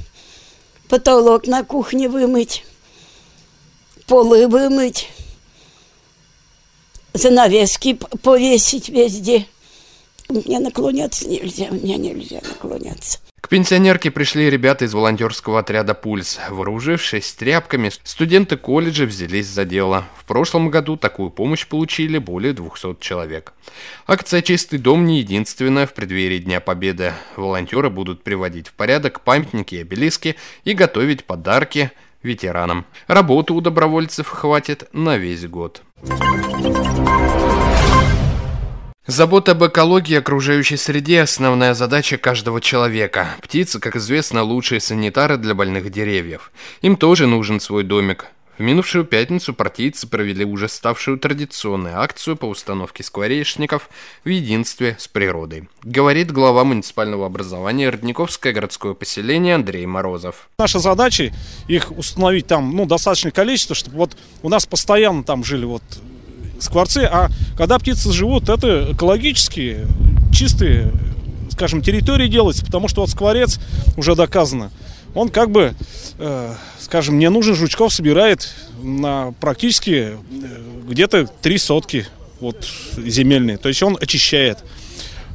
потолок 0.88 1.48
на 1.48 1.64
кухне 1.64 2.08
вымыть, 2.08 2.66
полы 4.08 4.48
вымыть, 4.48 5.10
занавески 7.14 8.00
повесить 8.22 8.90
везде. 8.90 9.46
Мне 10.30 10.60
наклоняться 10.60 11.28
нельзя, 11.28 11.68
мне 11.70 11.98
нельзя 11.98 12.42
наклоняться. 12.42 13.20
К 13.44 13.50
пенсионерке 13.50 14.10
пришли 14.10 14.50
ребята 14.50 14.86
из 14.86 14.94
волонтерского 14.94 15.60
отряда 15.60 15.94
«Пульс». 15.94 16.40
Вооружившись 16.50 17.34
тряпками, 17.34 17.92
студенты 18.04 18.56
колледжа 18.56 19.04
взялись 19.04 19.48
за 19.48 19.66
дело. 19.66 20.06
В 20.16 20.24
прошлом 20.24 20.70
году 20.70 20.96
такую 20.96 21.30
помощь 21.30 21.68
получили 21.68 22.20
более 22.20 22.54
200 22.54 23.02
человек. 23.02 23.52
Акция 24.08 24.42
«Чистый 24.42 24.80
дом» 24.80 25.06
не 25.06 25.20
единственная 25.20 25.86
в 25.86 25.94
преддверии 25.94 26.38
Дня 26.38 26.62
Победы. 26.62 27.12
Волонтеры 27.36 27.90
будут 27.90 28.24
приводить 28.24 28.70
в 28.70 28.74
порядок 28.74 29.20
памятники 29.20 29.76
и 29.76 29.82
обелиски 29.82 30.38
и 30.64 30.74
готовить 30.74 31.26
подарки 31.26 31.92
ветеранам. 32.24 32.86
Работы 33.08 33.52
у 33.52 33.60
добровольцев 33.60 34.30
хватит 34.30 34.88
на 34.94 35.18
весь 35.18 35.46
год. 35.48 35.84
Забота 39.13 39.51
об 39.51 39.63
экологии 39.63 40.13
и 40.13 40.17
окружающей 40.17 40.75
среде– 40.75 41.22
основная 41.22 41.75
задача 41.75 42.17
каждого 42.17 42.60
человека. 42.60 43.27
Птицы, 43.43 43.79
как 43.79 43.96
известно, 43.96 44.41
лучшие 44.41 44.79
санитары 44.79 45.38
для 45.38 45.53
больных 45.53 45.91
деревьев. 45.91 46.51
Им 46.82 46.96
тоже 46.96 47.27
нужен 47.27 47.60
свой 47.60 47.84
домик. 47.84 48.25
В 48.58 48.62
минувшую 48.62 49.05
пятницу 49.05 49.53
партийцы 49.53 50.08
провели 50.08 50.43
уже 50.43 50.67
ставшую 50.67 51.20
традиционной 51.20 51.91
акцию 51.91 52.38
по 52.38 52.46
установке 52.46 53.03
скворечников 53.03 53.88
в 54.25 54.29
единстве 54.29 54.96
с 54.98 55.08
природой. 55.08 55.70
Говорит 55.84 56.32
глава 56.32 56.63
муниципального 56.63 57.27
образования 57.27 57.91
Родниковское 57.91 58.51
городское 58.51 58.96
поселение 58.96 59.53
Андрей 59.53 59.86
Морозов. 59.86 60.50
Наша 60.58 60.79
задача 60.79 61.32
их 61.67 61.91
установить 61.91 62.48
там 62.48 62.75
ну, 62.75 62.88
достаточное 62.88 63.32
количество, 63.32 63.75
чтобы 63.75 63.96
вот 63.98 64.17
у 64.41 64.50
нас 64.50 64.65
постоянно 64.65 65.24
там 65.24 65.43
жили 65.43 65.65
вот 65.65 65.84
скворцы, 66.63 67.08
а 67.10 67.29
когда 67.58 67.77
птицы 67.79 68.12
живут, 68.12 68.50
это 68.50 68.91
экологически 68.91 69.88
чистые, 70.32 70.91
скажем, 71.51 71.82
территории 71.82 72.27
делается, 72.27 72.65
потому 72.65 72.88
что 72.88 73.01
вот 73.01 73.10
скворец 73.10 73.60
уже 73.98 74.15
доказано, 74.15 74.72
он 75.15 75.29
как 75.29 75.51
бы, 75.51 75.75
э, 76.17 76.53
скажем, 76.79 77.20
не 77.20 77.29
нужен 77.29 77.55
жучков 77.55 77.93
собирает 77.93 78.53
на 78.82 79.34
практически 79.39 79.89
э, 79.91 80.17
где-то 80.88 81.27
три 81.41 81.58
сотки 81.58 82.08
вот 82.39 82.67
земельные, 82.98 83.58
то 83.58 83.70
есть 83.70 83.82
он 83.84 83.98
очищает. 84.00 84.63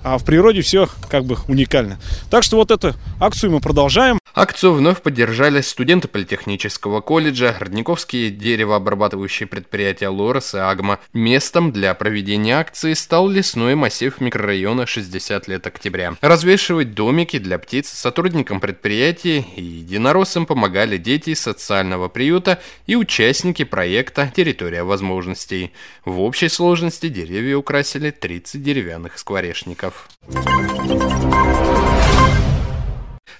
А 0.05 0.19
в 0.19 0.25
природе 0.25 0.63
все 0.63 0.89
как 1.09 1.25
бы 1.25 1.37
уникально. 1.49 1.99
Так 2.31 2.45
что 2.45 2.57
вот 2.57 2.71
эту 2.71 2.95
акцию 3.21 3.53
мы 3.53 3.61
продолжаем. 3.61 4.18
Акцию 4.35 4.75
вновь 4.75 5.03
поддержали 5.03 5.61
студенты 5.61 6.09
Политехнического 6.09 7.01
колледжа, 7.01 7.57
родниковские 7.59 8.31
деревообрабатывающие 8.31 9.47
предприятия 9.47 10.09
«Лорес» 10.09 10.55
и 10.55 10.59
«Агма». 10.59 11.01
Местом 11.13 11.73
для 11.73 11.95
проведения 11.95 12.59
акции 12.59 12.93
стал 12.93 13.29
лесной 13.29 13.75
массив 13.75 14.21
микрорайона 14.21 14.87
60 14.87 15.49
лет 15.49 15.67
октября. 15.67 16.15
Развешивать 16.21 16.95
домики 16.95 17.39
для 17.39 17.59
птиц 17.59 17.89
сотрудникам 17.89 18.61
предприятий 18.61 19.47
и 19.57 19.63
единороссам 19.63 20.47
помогали 20.47 20.99
дети 20.99 21.35
социального 21.35 22.09
приюта 22.09 22.61
и 22.87 22.97
участники 22.97 23.65
проекта 23.65 24.33
«Территория 24.35 24.83
возможностей». 24.83 25.73
В 26.05 26.21
общей 26.21 26.49
сложности 26.49 27.09
деревья 27.09 27.57
украсили 27.57 28.11
30 28.11 28.63
деревянных 28.63 29.19
скворечников. 29.19 30.09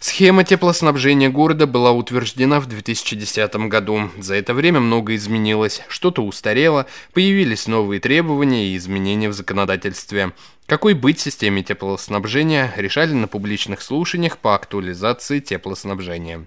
Схема 0.01 0.45
теплоснабжения 0.45 1.29
города 1.29 1.67
была 1.67 1.91
утверждена 1.91 2.61
в 2.61 2.67
2010 2.67 3.57
году. 3.69 4.11
За 4.19 4.37
это 4.37 4.55
время 4.55 4.79
многое 4.79 5.17
изменилось, 5.17 5.83
что-то 5.89 6.23
устарело, 6.23 6.87
появились 7.13 7.67
новые 7.67 8.01
требования 8.01 8.69
и 8.69 8.77
изменения 8.77 9.29
в 9.29 9.33
законодательстве. 9.33 10.33
Какой 10.69 10.93
быть 10.93 11.19
системе 11.19 11.63
теплоснабжения, 11.63 12.75
решали 12.77 13.15
на 13.15 13.27
публичных 13.27 13.81
слушаниях 13.81 14.37
по 14.37 14.55
актуализации 14.55 15.41
теплоснабжения. 15.41 16.45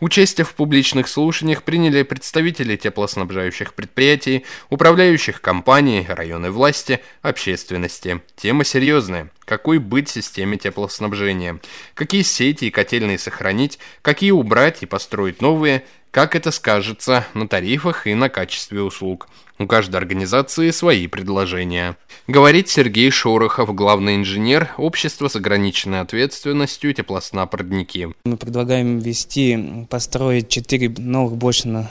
Участие 0.00 0.46
в 0.46 0.54
публичных 0.54 1.08
слушаниях 1.08 1.62
приняли 1.62 2.02
представители 2.02 2.76
теплоснабжающих 2.76 3.74
предприятий, 3.74 4.46
управляющих 4.70 5.42
компаний, 5.42 6.06
районной 6.08 6.48
власти, 6.48 7.00
общественности. 7.20 8.22
Тема 8.34 8.64
серьезная. 8.64 9.30
Какой 9.44 9.76
быть 9.76 10.08
системе 10.08 10.56
теплоснабжения? 10.56 11.60
Какие 11.92 12.22
сети 12.22 12.64
и 12.64 12.70
котельные 12.70 13.18
сохранить? 13.18 13.78
Какие 14.00 14.30
убрать 14.30 14.82
и 14.82 14.86
построить 14.86 15.42
новые? 15.42 15.84
Как 16.12 16.34
это 16.34 16.50
скажется 16.50 17.26
на 17.34 17.46
тарифах 17.46 18.06
и 18.06 18.14
на 18.14 18.30
качестве 18.30 18.80
услуг? 18.80 19.28
У 19.60 19.66
каждой 19.66 19.96
организации 19.96 20.70
свои 20.70 21.06
предложения. 21.06 21.98
Говорит 22.26 22.70
Сергей 22.70 23.10
Шорохов, 23.10 23.74
главный 23.74 24.16
инженер 24.16 24.70
общества 24.78 25.28
с 25.28 25.36
ограниченной 25.36 26.00
ответственностью 26.00 26.94
теплоснаб-родники. 26.94 28.08
Мы 28.24 28.38
предлагаем 28.38 29.00
ввести, 29.00 29.86
построить 29.90 30.48
4 30.48 30.94
новых 30.96 31.36
блочно, 31.36 31.90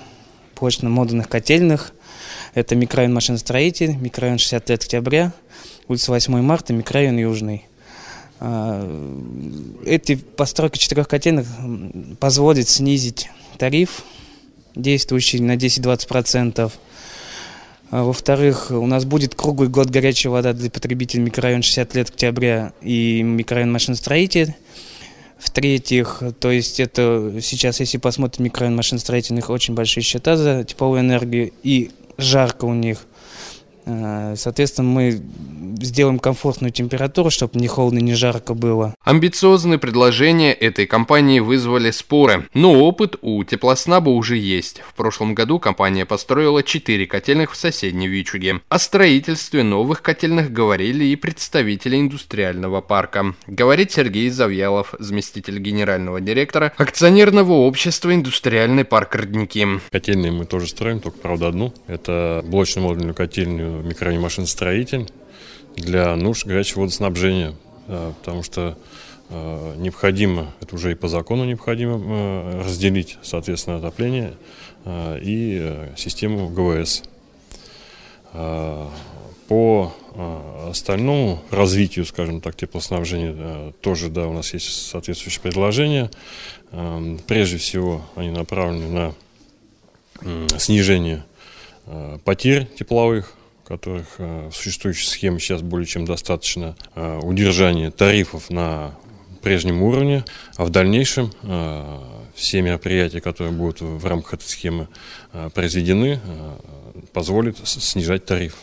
блочно-модульных 0.59 1.29
котельных. 1.29 1.91
Это 2.55 2.75
микрорайон 2.75 3.13
машиностроитель, 3.13 3.95
микрорайон 3.97 4.39
60 4.39 4.67
лет 4.67 4.81
октября, 4.81 5.31
улица 5.87 6.09
8 6.09 6.41
марта, 6.41 6.73
микрорайон 6.73 7.19
Южный. 7.19 7.67
А, 8.39 8.83
эти 9.85 10.15
постройка 10.15 10.79
четырех 10.79 11.07
котельных 11.07 11.45
позволит 12.19 12.67
снизить 12.67 13.29
тариф, 13.59 14.01
действующий 14.73 15.39
на 15.39 15.55
10-20%. 15.55 16.71
А, 17.91 18.03
во-вторых, 18.03 18.69
у 18.69 18.85
нас 18.85 19.05
будет 19.05 19.33
круглый 19.33 19.67
год 19.67 19.89
горячая 19.89 20.31
вода 20.31 20.53
для 20.53 20.69
потребителей 20.69 21.23
микрорайон 21.23 21.63
60 21.63 21.95
лет 21.95 22.09
октября 22.09 22.73
и 22.81 23.23
микрорайон 23.23 23.71
машиностроитель. 23.71 24.53
В-третьих, 25.39 26.21
то 26.39 26.51
есть 26.51 26.79
это 26.79 27.39
сейчас, 27.41 27.79
если 27.79 27.97
посмотрим 27.97 28.45
микрорайон 28.45 28.75
машиностроительных, 28.75 29.49
очень 29.49 29.73
большие 29.73 30.03
счета 30.03 30.35
за 30.37 30.63
тепловую 30.65 31.01
энергию 31.01 31.51
и 31.63 31.91
жарко 32.17 32.65
у 32.65 32.73
них. 32.73 33.05
Э, 33.85 34.35
соответственно, 34.37 34.89
мы 34.89 35.21
сделаем 35.81 36.19
комфортную 36.19 36.71
температуру, 36.71 37.29
чтобы 37.29 37.59
ни 37.59 37.67
холодно, 37.67 37.99
ни 37.99 38.13
жарко 38.13 38.53
было. 38.53 38.95
Амбициозные 39.03 39.79
предложения 39.79 40.53
этой 40.53 40.85
компании 40.85 41.39
вызвали 41.39 41.91
споры, 41.91 42.47
но 42.53 42.73
опыт 42.73 43.17
у 43.21 43.43
Теплоснаба 43.43 44.09
уже 44.09 44.37
есть. 44.37 44.81
В 44.87 44.93
прошлом 44.93 45.35
году 45.35 45.59
компания 45.59 46.05
построила 46.05 46.63
4 46.63 47.07
котельных 47.07 47.51
в 47.51 47.55
соседней 47.55 48.07
Вичуге. 48.07 48.61
О 48.69 48.79
строительстве 48.79 49.63
новых 49.63 50.01
котельных 50.01 50.51
говорили 50.51 51.05
и 51.05 51.15
представители 51.15 51.97
индустриального 51.99 52.81
парка. 52.81 53.35
Говорит 53.47 53.91
Сергей 53.91 54.29
Завьялов, 54.29 54.93
заместитель 54.99 55.59
генерального 55.59 56.21
директора 56.21 56.73
акционерного 56.77 57.53
общества 57.53 58.13
«Индустриальный 58.13 58.85
парк 58.85 59.15
Родники». 59.15 59.65
Котельные 59.91 60.31
мы 60.31 60.45
тоже 60.45 60.67
строим, 60.67 60.99
только, 60.99 61.19
правда, 61.19 61.47
одну. 61.47 61.73
Это 61.87 62.43
блочно-модульную 62.45 63.13
котельную 63.13 63.68
микрорайон 63.83 64.21
машиностроитель 64.21 65.09
для 65.75 66.15
нужд 66.15 66.45
горячего 66.45 66.81
водоснабжения, 66.81 67.55
потому 67.87 68.43
что 68.43 68.77
э, 69.29 69.75
необходимо, 69.77 70.51
это 70.61 70.75
уже 70.75 70.91
и 70.91 70.95
по 70.95 71.07
закону 71.07 71.45
необходимо 71.45 71.99
э, 71.99 72.61
разделить, 72.63 73.17
соответственно, 73.21 73.77
отопление 73.77 74.33
э, 74.85 75.19
и 75.21 75.89
систему 75.97 76.49
ГВС. 76.49 77.03
По 79.47 79.95
остальному 80.69 81.41
развитию, 81.49 82.05
скажем 82.05 82.41
так, 82.41 82.55
теплоснабжения 82.55 83.71
тоже, 83.81 84.09
да, 84.09 84.27
у 84.27 84.33
нас 84.33 84.53
есть 84.53 84.87
соответствующие 84.89 85.41
предложения. 85.41 86.11
Прежде 87.25 87.57
всего, 87.57 88.05
они 88.15 88.29
направлены 88.29 89.15
на 90.21 90.59
снижение 90.59 91.23
потерь 92.23 92.67
тепловых, 92.77 93.33
которых 93.69 94.07
э, 94.17 94.49
в 94.51 94.55
существующей 94.55 95.05
схеме 95.05 95.39
сейчас 95.39 95.61
более 95.61 95.85
чем 95.85 96.03
достаточно, 96.03 96.75
э, 96.95 97.19
удержание 97.21 97.91
тарифов 97.91 98.49
на 98.49 98.95
прежнем 99.43 99.83
уровне, 99.83 100.25
а 100.57 100.65
в 100.65 100.71
дальнейшем 100.71 101.31
э, 101.43 101.99
все 102.33 102.61
мероприятия, 102.63 103.21
которые 103.21 103.53
будут 103.53 103.81
в 103.81 104.05
рамках 104.07 104.35
этой 104.35 104.45
схемы 104.45 104.87
произведены, 105.53 106.19
позволят 107.13 107.57
снижать 107.67 108.25
тариф. 108.25 108.55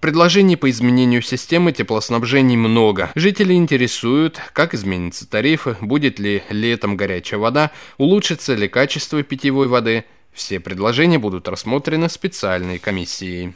Предложений 0.00 0.56
по 0.56 0.68
изменению 0.68 1.22
системы 1.22 1.72
теплоснабжения 1.72 2.56
много. 2.56 3.10
Жители 3.14 3.54
интересуют, 3.54 4.40
как 4.52 4.74
изменятся 4.74 5.28
тарифы, 5.28 5.76
будет 5.80 6.18
ли 6.18 6.42
летом 6.48 6.96
горячая 6.96 7.38
вода, 7.38 7.70
улучшится 7.98 8.54
ли 8.54 8.68
качество 8.68 9.22
питьевой 9.22 9.68
воды– 9.68 10.04
все 10.32 10.60
предложения 10.60 11.18
будут 11.18 11.48
рассмотрены 11.48 12.08
специальной 12.08 12.78
комиссией. 12.78 13.54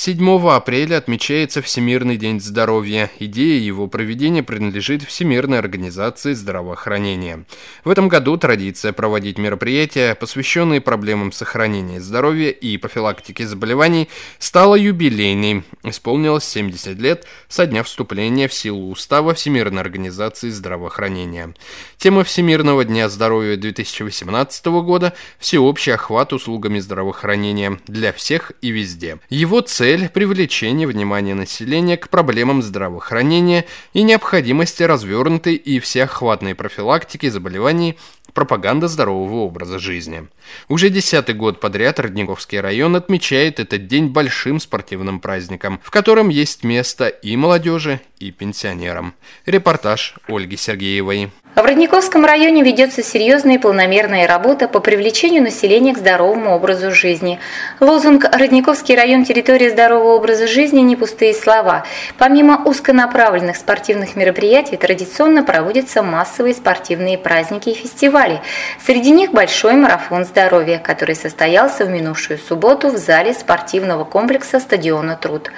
7 0.00 0.48
апреля 0.48 0.98
отмечается 0.98 1.60
Всемирный 1.60 2.16
день 2.16 2.40
здоровья. 2.40 3.10
Идея 3.18 3.58
его 3.58 3.88
проведения 3.88 4.44
принадлежит 4.44 5.02
Всемирной 5.02 5.58
организации 5.58 6.34
здравоохранения. 6.34 7.44
В 7.82 7.90
этом 7.90 8.06
году 8.06 8.36
традиция 8.36 8.92
проводить 8.92 9.38
мероприятия, 9.38 10.14
посвященные 10.14 10.80
проблемам 10.80 11.32
сохранения 11.32 12.00
здоровья 12.00 12.50
и 12.50 12.76
профилактики 12.76 13.42
заболеваний, 13.42 14.08
стала 14.38 14.76
юбилейной. 14.76 15.64
Исполнилось 15.82 16.44
70 16.44 16.96
лет 17.00 17.26
со 17.48 17.66
дня 17.66 17.82
вступления 17.82 18.46
в 18.46 18.54
силу 18.54 18.92
устава 18.92 19.34
Всемирной 19.34 19.82
организации 19.82 20.50
здравоохранения. 20.50 21.54
Тема 21.96 22.22
Всемирного 22.22 22.84
дня 22.84 23.08
здоровья 23.08 23.56
2018 23.56 24.64
года– 24.66 25.12
всеобщий 25.40 25.92
охват 25.92 26.32
услугами 26.32 26.78
здравоохранения 26.78 27.80
для 27.88 28.12
всех 28.12 28.52
и 28.62 28.70
везде. 28.70 29.18
Его 29.28 29.60
цель 29.60 29.87
цель– 29.88 30.10
привлечение 30.12 30.86
внимания 30.86 31.34
населения 31.34 31.96
к 31.96 32.10
проблемам 32.10 32.60
здравоохранения 32.60 33.64
и 33.94 34.02
необходимости 34.02 34.82
развернутой 34.82 35.54
и 35.54 35.80
всеохватной 35.80 36.54
профилактики 36.54 37.30
заболеваний 37.30 37.96
пропаганда 38.34 38.86
здорового 38.86 39.44
образа 39.44 39.78
жизни. 39.78 40.28
Уже 40.68 40.90
десятый 40.90 41.34
год 41.34 41.58
подряд 41.60 41.98
Родниковский 41.98 42.60
район 42.60 42.96
отмечает 42.96 43.60
этот 43.60 43.86
день 43.86 44.08
большим 44.08 44.60
спортивным 44.60 45.20
праздником, 45.20 45.80
в 45.82 45.90
котором 45.90 46.28
есть 46.28 46.64
место 46.64 47.08
и 47.08 47.34
молодежи, 47.36 48.00
и 48.18 48.30
пенсионерам. 48.30 49.14
Репортаж 49.46 50.16
Ольги 50.28 50.56
Сергеевой. 50.56 51.30
В 51.54 51.60
Родниковском 51.60 52.24
районе 52.24 52.62
ведется 52.62 53.02
серьезная 53.02 53.56
и 53.56 53.58
полномерная 53.58 54.28
работа 54.28 54.68
по 54.68 54.78
привлечению 54.78 55.42
населения 55.42 55.92
к 55.92 55.98
здоровому 55.98 56.54
образу 56.54 56.92
жизни. 56.92 57.40
Лозунг 57.80 58.24
«Родниковский 58.30 58.94
район. 58.94 59.24
Территория 59.24 59.70
здорового 59.78 60.16
образа 60.16 60.48
жизни» 60.48 60.80
не 60.80 60.96
пустые 60.96 61.32
слова. 61.32 61.84
Помимо 62.16 62.64
узконаправленных 62.64 63.56
спортивных 63.56 64.16
мероприятий, 64.16 64.76
традиционно 64.76 65.44
проводятся 65.44 66.02
массовые 66.02 66.54
спортивные 66.54 67.16
праздники 67.16 67.68
и 67.68 67.74
фестивали. 67.74 68.40
Среди 68.84 69.12
них 69.12 69.30
большой 69.30 69.74
марафон 69.74 70.24
здоровья, 70.24 70.78
который 70.80 71.14
состоялся 71.14 71.84
в 71.84 71.90
минувшую 71.90 72.40
субботу 72.40 72.88
в 72.88 72.96
зале 72.96 73.32
спортивного 73.32 74.02
комплекса 74.02 74.58
стадиона 74.58 75.14
«Труд». 75.14 75.52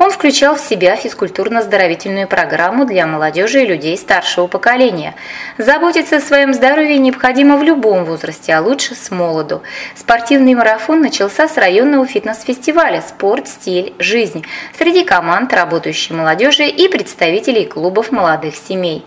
Он 0.00 0.10
включал 0.10 0.56
в 0.56 0.60
себя 0.60 0.96
физкультурно-оздоровительную 0.96 2.26
программу 2.26 2.86
для 2.86 3.06
молодежи 3.06 3.64
и 3.64 3.66
людей 3.66 3.98
старшего 3.98 4.46
поколения. 4.46 5.14
Заботиться 5.58 6.16
о 6.16 6.20
своем 6.20 6.54
здоровье 6.54 6.96
необходимо 6.96 7.58
в 7.58 7.62
любом 7.62 8.06
возрасте, 8.06 8.54
а 8.54 8.62
лучше 8.62 8.94
с 8.94 9.10
молоду. 9.10 9.60
Спортивный 9.94 10.54
марафон 10.54 11.02
начался 11.02 11.48
с 11.48 11.58
районного 11.58 12.06
фитнес-фестиваля 12.06 13.02
«Спорт, 13.06 13.46
стиль, 13.46 13.92
жизнь» 13.98 14.46
среди 14.78 15.04
команд 15.04 15.52
работающей 15.52 16.14
молодежи 16.14 16.66
и 16.66 16.88
представителей 16.88 17.66
клубов 17.66 18.10
молодых 18.10 18.54
семей. 18.56 19.04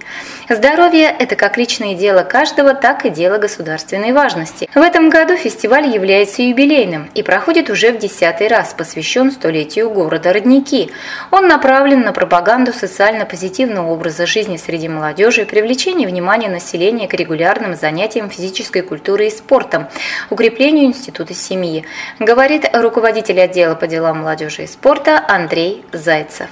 Здоровье– 0.50 1.16
это 1.20 1.36
как 1.36 1.58
личное 1.58 1.96
дело 1.96 2.24
каждого, 2.24 2.74
так 2.74 3.06
и 3.06 3.10
дело 3.10 3.38
государственной 3.38 4.12
важности. 4.12 4.70
В 4.74 4.80
этом 4.80 5.10
году 5.10 5.38
фестиваль 5.38 5.88
является 5.88 6.42
юбилейным 6.42 7.10
и 7.14 7.24
проходит 7.24 7.70
уже 7.70 7.94
в 7.94 7.98
десятый 7.98 8.48
раз, 8.48 8.74
посвящен 8.74 9.32
столетию 9.32 9.90
города 9.90 10.34
Родники. 10.34 10.92
Он 11.32 11.48
направлен 11.48 12.02
на 12.02 12.12
пропаганду 12.12 12.74
социально-позитивного 12.74 13.90
образа 13.90 14.26
жизни 14.26 14.58
среди 14.58 14.90
молодежи 14.90 15.46
привлечение 15.46 16.08
внимания 16.08 16.50
населения 16.50 17.08
к 17.08 17.14
регулярным 17.14 17.76
занятиям 17.76 18.30
физической 18.30 18.82
культурой 18.82 19.28
и 19.28 19.32
спортом, 19.32 19.88
укреплению 20.30 20.86
института 20.86 21.34
семьи, 21.34 21.86
говорит 22.20 22.70
руководитель 22.74 23.40
отдела 23.40 23.76
по 23.76 23.88
делам 23.88 24.20
молодежи 24.20 24.64
и 24.64 24.68
спорта 24.68 25.24
Андрей 25.28 25.86
Зайцев. 25.94 26.50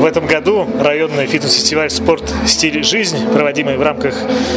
В 0.00 0.06
этом 0.06 0.26
году 0.26 0.66
районный 0.80 1.26
фитнес-фестиваль 1.26 1.90
«Спорт. 1.90 2.24
Стиль. 2.46 2.82
Жизнь», 2.82 3.18
проводимый 3.34 3.76
в 3.76 3.82
рамках 3.82 4.14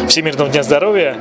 Всемирного 0.07 0.49
дня 0.49 0.63
здоровья, 0.63 1.17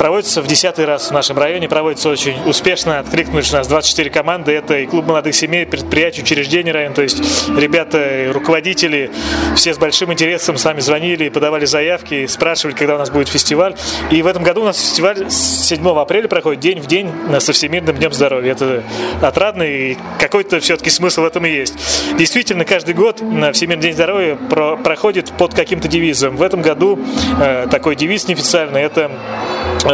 проводится 0.00 0.40
в 0.40 0.46
десятый 0.46 0.86
раз 0.86 1.08
в 1.08 1.10
нашем 1.10 1.36
районе, 1.36 1.68
проводится 1.68 2.08
очень 2.08 2.34
успешно, 2.46 3.00
откликнулись 3.00 3.52
у 3.52 3.56
нас 3.56 3.68
24 3.68 4.08
команды, 4.08 4.50
это 4.50 4.78
и 4.78 4.86
клуб 4.86 5.06
молодых 5.06 5.34
семей, 5.34 5.66
предприятия, 5.66 6.22
учреждения 6.22 6.72
района, 6.72 6.94
то 6.94 7.02
есть 7.02 7.22
ребята, 7.54 8.30
руководители, 8.32 9.10
все 9.56 9.74
с 9.74 9.76
большим 9.78 10.10
интересом 10.10 10.56
с 10.56 10.64
нами 10.64 10.80
звонили, 10.80 11.28
подавали 11.28 11.66
заявки, 11.66 12.24
спрашивали, 12.28 12.74
когда 12.74 12.94
у 12.94 12.98
нас 12.98 13.10
будет 13.10 13.28
фестиваль. 13.28 13.74
И 14.10 14.22
в 14.22 14.26
этом 14.26 14.42
году 14.42 14.62
у 14.62 14.64
нас 14.64 14.80
фестиваль 14.80 15.30
с 15.30 15.66
7 15.68 15.86
апреля 15.86 16.28
проходит 16.28 16.60
день 16.60 16.80
в 16.80 16.86
день 16.86 17.12
со 17.38 17.52
Всемирным 17.52 17.94
днем 17.94 18.14
здоровья. 18.14 18.52
Это 18.52 18.82
отрадно 19.20 19.64
и 19.64 19.98
какой-то 20.18 20.60
все-таки 20.60 20.88
смысл 20.88 21.20
в 21.20 21.24
этом 21.26 21.44
и 21.44 21.50
есть. 21.50 21.74
Действительно, 22.16 22.64
каждый 22.64 22.94
год 22.94 23.18
Всемирный 23.18 23.82
день 23.82 23.92
здоровья 23.92 24.36
про, 24.36 24.78
проходит 24.78 25.30
под 25.32 25.52
каким-то 25.52 25.88
девизом. 25.88 26.38
В 26.38 26.42
этом 26.42 26.62
году 26.62 26.98
э, 27.38 27.66
такой 27.70 27.96
девиз 27.96 28.28
неофициальный– 28.28 28.80
это 28.82 29.10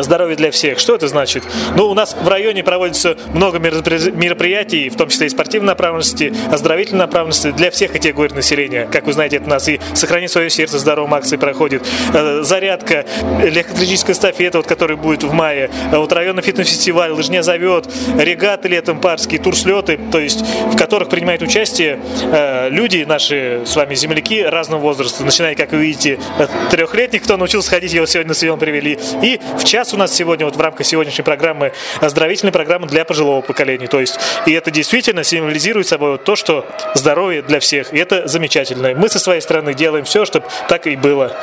здоровье 0.00 0.36
для 0.36 0.50
всех. 0.50 0.78
Что 0.78 0.94
это 0.94 1.08
значит? 1.08 1.44
Ну, 1.76 1.86
у 1.86 1.94
нас 1.94 2.16
в 2.20 2.28
районе 2.28 2.62
проводится 2.62 3.16
много 3.32 3.58
мероприятий, 3.58 4.88
в 4.88 4.96
том 4.96 5.08
числе 5.08 5.26
и 5.26 5.30
спортивной 5.30 5.68
направленности, 5.68 6.34
оздоровительной 6.50 7.06
направленности 7.06 7.52
для 7.52 7.70
всех 7.70 7.92
категорий 7.92 8.34
населения. 8.34 8.88
Как 8.90 9.06
вы 9.06 9.12
знаете, 9.12 9.36
это 9.36 9.46
у 9.46 9.50
нас 9.50 9.68
и 9.68 9.80
«Сохрани 9.94 10.28
свое 10.28 10.50
сердце» 10.50 10.78
здоровым 10.78 11.14
акции 11.14 11.36
проходит, 11.36 11.86
э, 12.12 12.42
зарядка, 12.42 13.04
легкоатлетическая 13.42 14.14
эстафета, 14.14 14.58
вот, 14.58 14.66
которая 14.66 14.96
будет 14.96 15.22
в 15.22 15.32
мае, 15.32 15.70
э, 15.92 15.96
вот 15.96 16.12
районный 16.12 16.42
фитнес-фестиваль, 16.42 17.12
лыжня 17.12 17.42
зовет, 17.42 17.88
регаты 18.18 18.68
летом 18.68 19.00
парские, 19.00 19.40
турслеты, 19.40 19.98
то 20.10 20.18
есть 20.18 20.44
в 20.72 20.76
которых 20.76 21.08
принимают 21.08 21.42
участие 21.42 22.00
э, 22.22 22.68
люди, 22.70 23.04
наши 23.06 23.62
с 23.64 23.76
вами 23.76 23.94
земляки 23.94 24.42
разного 24.42 24.80
возраста, 24.80 25.24
начиная, 25.24 25.54
как 25.54 25.72
вы 25.72 25.78
видите, 25.78 26.18
от 26.38 26.50
трехлетних, 26.70 27.22
кто 27.22 27.36
научился 27.36 27.70
ходить, 27.70 27.92
его 27.92 28.06
сегодня 28.06 28.28
на 28.28 28.34
стадион 28.34 28.58
привели, 28.58 28.98
и 29.22 29.40
в 29.58 29.64
час 29.76 29.92
у 29.92 29.98
нас 29.98 30.14
сегодня, 30.14 30.46
вот 30.46 30.56
в 30.56 30.60
рамках 30.60 30.86
сегодняшней 30.86 31.22
программы, 31.22 31.70
оздоровительная 32.00 32.50
программа 32.50 32.86
для 32.86 33.04
пожилого 33.04 33.42
поколения. 33.42 33.88
То 33.88 34.00
есть, 34.00 34.18
и 34.46 34.52
это 34.52 34.70
действительно 34.70 35.22
символизирует 35.22 35.86
собой 35.86 36.12
вот 36.12 36.24
то, 36.24 36.34
что 36.34 36.64
здоровье 36.94 37.42
для 37.42 37.60
всех. 37.60 37.92
И 37.92 37.98
это 37.98 38.26
замечательно. 38.26 38.94
Мы 38.94 39.10
со 39.10 39.18
своей 39.18 39.42
стороны 39.42 39.74
делаем 39.74 40.06
все, 40.06 40.24
чтобы 40.24 40.46
так 40.66 40.86
и 40.86 40.96
было. 40.96 41.36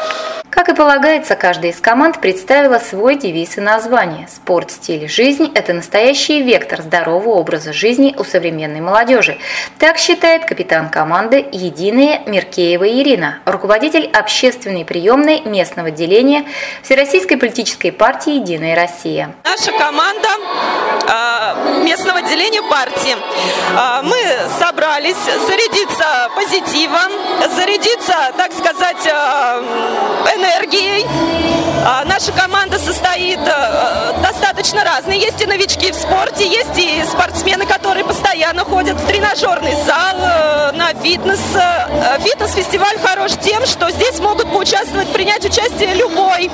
Как 0.53 0.69
и 0.69 0.75
полагается, 0.75 1.35
каждая 1.35 1.71
из 1.71 1.81
команд 1.81 2.21
представила 2.21 2.77
свой 2.77 3.15
девиз 3.15 3.57
и 3.57 3.61
название. 3.61 4.27
Спорт, 4.27 4.69
стиль, 4.69 5.09
жизнь– 5.09 5.51
это 5.55 5.73
настоящий 5.73 6.43
вектор 6.43 6.83
здорового 6.83 7.39
образа 7.39 7.73
жизни 7.73 8.13
у 8.19 8.23
современной 8.23 8.79
молодежи. 8.79 9.39
Так 9.79 9.97
считает 9.97 10.45
капитан 10.45 10.89
команды 10.89 11.43
«Единая» 11.51 12.21
Меркеева 12.27 12.87
Ирина, 12.87 13.39
руководитель 13.45 14.07
общественной 14.13 14.85
приемной 14.85 15.41
местного 15.41 15.89
деления 15.89 16.45
Всероссийской 16.83 17.37
политической 17.37 17.89
партии 17.89 18.35
«Единая 18.35 18.75
Россия». 18.75 19.33
Наша 19.43 19.71
команда 19.71 20.29
местного 21.83 22.21
деления 22.21 22.61
партии. 22.63 23.15
А, 23.77 24.01
мы 24.01 24.17
собрались 24.59 25.17
зарядиться 25.47 26.29
позитивом, 26.35 27.11
зарядиться, 27.55 28.15
так 28.37 28.51
сказать, 28.53 29.07
а, 29.11 29.61
энергией. 30.35 31.05
Наша 32.05 32.31
команда 32.31 32.79
состоит 32.79 33.39
достаточно 34.21 34.85
разной. 34.85 35.17
Есть 35.17 35.41
и 35.41 35.45
новички 35.45 35.91
в 35.91 35.95
спорте, 35.95 36.47
есть 36.47 36.77
и 36.77 37.03
спортсмены, 37.03 37.65
которые 37.65 38.05
постоянно 38.05 38.63
ходят 38.63 38.95
в 38.95 39.05
тренажерный 39.05 39.75
зал, 39.85 40.71
на 40.73 40.93
фитнес. 41.03 41.41
Фитнес-фестиваль 42.19 42.99
хорош 43.03 43.31
тем, 43.41 43.65
что 43.65 43.89
здесь 43.91 44.19
могут 44.19 44.49
поучаствовать, 44.49 45.11
принять 45.11 45.43
участие 45.43 45.93
любой, 45.95 46.49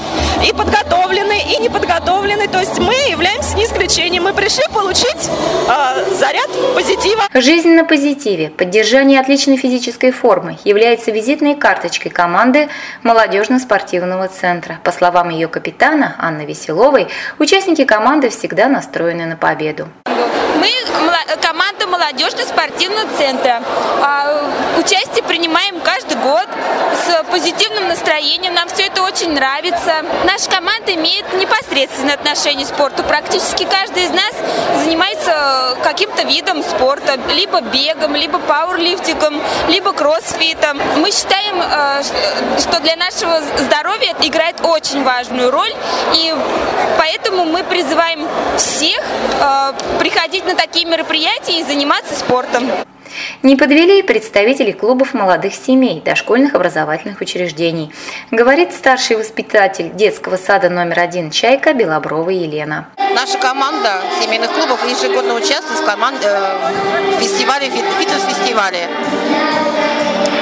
и 0.48 0.52
подготовленный, 0.52 1.42
и 1.42 1.58
неподготовленный. 1.60 2.48
То 2.48 2.60
есть 2.60 2.80
мы 2.80 2.96
являемся 3.10 3.56
не 3.56 3.66
исключением. 3.66 4.24
Мы 4.24 4.34
пришли 4.34 4.64
получить 4.74 5.19
э, 5.28 6.14
заряд 6.16 6.50
позитива. 6.76 7.24
Жизнь 7.34 7.70
на 7.70 7.84
позитиве, 7.84 8.50
поддержание 8.50 9.20
отличной 9.20 9.58
физической 9.58 10.12
формы 10.12 10.58
является 10.64 11.12
визитной 11.12 11.56
карточкой 11.56 12.12
команды 12.12 12.70
молодежно-спортивного 13.04 14.28
центра. 14.28 14.80
По 14.84 14.92
словам 14.92 15.30
ее 15.30 15.48
капитана 15.48 16.16
Анны 16.20 16.46
Веселовой, 16.46 17.08
участники 17.40 17.84
команды 17.84 18.30
всегда 18.30 18.68
настроены 18.68 19.26
на 19.26 19.36
победу. 19.36 19.88
Мы 20.06 20.70
команда 21.42 21.59
молодежно-спортивного 21.88 23.08
центра. 23.18 23.62
А, 24.02 24.50
участие 24.78 25.24
принимаем 25.24 25.80
каждый 25.82 26.18
год 26.18 26.48
с 27.06 27.24
позитивным 27.32 27.88
настроением. 27.88 28.54
Нам 28.54 28.68
все 28.70 28.84
это 28.88 29.04
очень 29.04 29.34
нравится. 29.34 30.04
Наша 30.26 30.50
команда 30.50 30.94
имеет 30.96 31.26
непосредственное 31.34 32.16
отношение 32.16 32.66
к 32.66 32.70
спорту. 32.70 33.04
Практически 33.04 33.66
каждый 33.66 34.06
из 34.06 34.12
нас 34.12 34.34
занимается 34.84 35.78
каким-то 35.84 36.24
видом 36.24 36.64
спорта, 36.64 37.20
либо 37.34 37.62
бегом, 37.62 38.16
либо 38.16 38.40
пауэрлифтингом, 38.40 39.42
либо 39.68 39.94
кроссфитом. 39.94 40.80
Мы 40.98 41.12
считаем, 41.12 41.62
э, 41.62 42.04
что 42.60 42.80
для 42.80 42.96
нашего 42.96 43.42
здоровья 43.58 44.12
это 44.12 44.28
играет 44.28 44.62
очень 44.62 45.04
важную 45.04 45.52
роль, 45.52 45.74
и 46.14 46.34
поэтому 46.98 47.46
мы 47.46 47.64
призываем 47.64 48.28
всех 48.58 49.00
э, 49.42 49.74
приходить 50.00 50.46
на 50.46 50.56
такие 50.56 50.86
мероприятия 50.86 51.59
и 51.60 51.64
заниматься 51.64 52.16
спортом. 52.16 52.70
Не 53.44 53.56
подвели 53.56 54.00
и 54.00 54.04
представители 54.04 54.72
клубов 54.72 55.14
молодых 55.14 55.54
семей, 55.54 56.02
дошкольных 56.02 56.56
образовательных 56.56 57.22
учреждений, 57.22 57.92
говорит 58.32 58.74
старший 58.74 59.18
воспитатель 59.18 59.92
детского 59.94 60.38
сада 60.38 60.70
номер 60.70 61.00
один 61.00 61.32
«Чайка» 61.32 61.74
Белоброва 61.74 62.30
Елена. 62.30 62.90
Наша 63.16 63.38
команда 63.38 64.02
семейных 64.22 64.52
клубов 64.52 64.80
ежегодно 64.88 65.36
участвует 65.36 65.80
в 65.80 65.86
команде, 65.86 66.28
э, 66.28 67.20
фестивале, 67.20 67.70
фитнес-фестивале. 67.70 68.88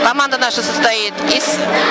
Команда 0.03 0.37
наша 0.37 0.61
состоит 0.61 1.13
из 1.33 1.43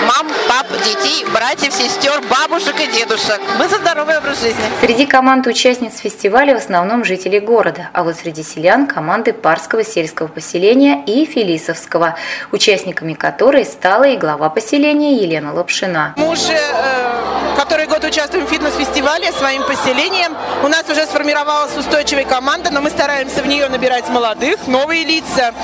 мам, 0.07 0.27
пап, 0.49 0.67
детей, 0.85 1.27
братьев, 1.33 1.73
сестер, 1.73 2.23
бабушек 2.31 2.75
и 2.81 2.87
дедушек. 2.87 3.41
Мы 3.59 3.69
за 3.69 3.77
здоровый 3.77 4.17
образ 4.19 4.41
жизни. 4.41 4.62
Среди 4.81 5.07
команд 5.07 5.47
участниц 5.47 5.99
фестиваля 5.99 6.55
в 6.55 6.59
основном 6.59 7.05
жители 7.05 7.39
города, 7.39 7.91
а 7.93 8.05
вот 8.05 8.17
среди 8.17 8.43
селян 8.43 8.87
команды 8.87 9.33
Парского 9.33 9.85
сельского 9.85 10.29
поселения 10.29 10.65
и 11.07 11.24
Филисовского, 11.24 12.16
участниками 12.52 13.14
которой 13.14 13.64
стала 13.64 14.05
и 14.05 14.16
глава 14.16 14.48
поселения 14.48 15.22
Елена 15.22 15.52
Лапшина. 15.52 16.14
Мы 16.16 16.29
уже 16.29 16.52
э, 16.52 17.15
который 17.57 17.87
год 17.87 18.05
участвуем 18.05 18.47
в 18.47 18.51
фитнес-фестивале 18.51 19.33
своим 19.33 19.62
поселением. 19.64 20.37
У 20.62 20.69
нас 20.69 20.88
уже 20.88 21.07
сформировалась 21.07 21.77
устойчивая 21.77 22.25
команда, 22.25 22.71
но 22.71 22.81
мы 22.81 22.90
стараемся 22.90 23.42
в 23.42 23.47
нее 23.47 23.69
набирать 23.69 24.09
молодых, 24.09 24.66
новые 24.66 25.05
лица. 25.05 25.55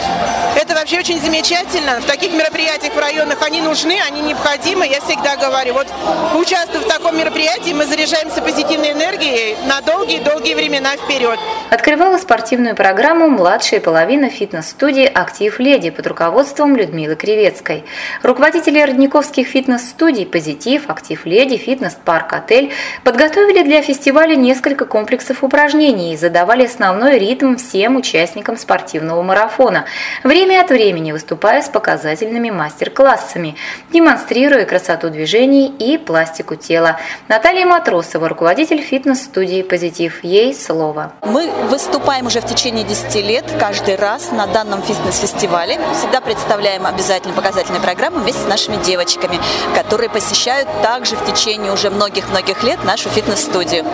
Это 0.56 0.74
вообще 0.74 0.98
очень 0.98 1.20
замечательно. 1.20 2.00
В 2.00 2.06
таких 2.06 2.32
мероприятиях 2.32 2.94
в 2.94 2.98
районах 2.98 3.38
они 3.42 3.60
нужны, 3.60 3.98
они 4.06 4.20
необходимы. 4.22 4.86
Я 4.86 5.00
всегда 5.00 5.36
говорю, 5.36 5.74
вот 5.74 5.86
участвуя 6.34 6.80
в 6.80 6.88
таком 6.88 7.16
мероприятии, 7.16 7.72
мы 7.72 7.84
заряжаемся 7.84 8.42
позитивной 8.42 8.92
энергией 8.92 9.56
на 9.66 9.80
долгие-долгие 9.80 10.54
времена 10.54 10.96
вперед. 10.96 11.38
Открывала 11.70 12.18
спортивную 12.18 12.74
программу 12.74 13.28
младшая 13.28 13.80
половина 13.80 14.30
фитнес-студии 14.30 15.04
«Актив 15.04 15.58
Леди» 15.58 15.90
под 15.90 16.06
руководством 16.06 16.76
Людмилы 16.76 17.16
Кривецкой. 17.16 17.84
Руководители 18.22 18.80
родниковских 18.80 19.46
фитнес-студий 19.46 20.26
«Позитив», 20.26 20.88
«Актив 20.88 21.24
Леди», 21.24 21.56
«Фитнес-парк», 21.82 22.32
«Отель» 22.32 22.72
подготовили 23.02 23.62
для 23.62 23.82
фестиваля 23.82 24.36
несколько 24.36 24.84
комплексов 24.84 25.42
упражнений 25.42 26.14
и 26.14 26.16
задавали 26.16 26.66
основной 26.66 27.18
ритм 27.18 27.56
всем 27.56 27.96
участникам 27.96 28.56
спортивного 28.56 29.22
марафона, 29.22 29.84
время 30.22 30.60
от 30.60 30.70
времени 30.70 31.10
выступая 31.10 31.60
с 31.60 31.68
показательными 31.68 32.50
мастер-классами, 32.50 33.56
демонстрируя 33.92 34.64
красоту 34.64 35.10
движений 35.10 35.66
и 35.66 35.98
пластику 35.98 36.54
тела. 36.54 37.00
Наталья 37.26 37.66
Матросова, 37.66 38.28
руководитель 38.28 38.80
фитнес-студии 38.80 39.62
«Позитив». 39.62 40.22
Ей 40.22 40.54
слово. 40.54 41.12
Мы 41.22 41.50
выступаем 41.68 42.26
уже 42.26 42.40
в 42.40 42.46
течение 42.46 42.84
10 42.84 43.14
лет, 43.26 43.44
каждый 43.58 43.96
раз 43.96 44.30
на 44.30 44.46
данном 44.46 44.82
фитнес-фестивале. 44.82 45.80
Всегда 45.98 46.20
представляем 46.20 46.86
обязательно 46.86 47.34
показательные 47.34 47.82
программы 47.82 48.20
вместе 48.20 48.42
с 48.42 48.46
нашими 48.46 48.76
девочками, 48.84 49.38
которые 49.74 50.10
посещают 50.10 50.68
также 50.82 51.16
в 51.16 51.24
течение 51.24 51.71
уже 51.72 51.90
многих-многих 51.90 52.62
лет 52.62 52.84
нашу 52.84 53.08
фитнес-студию. 53.08 53.84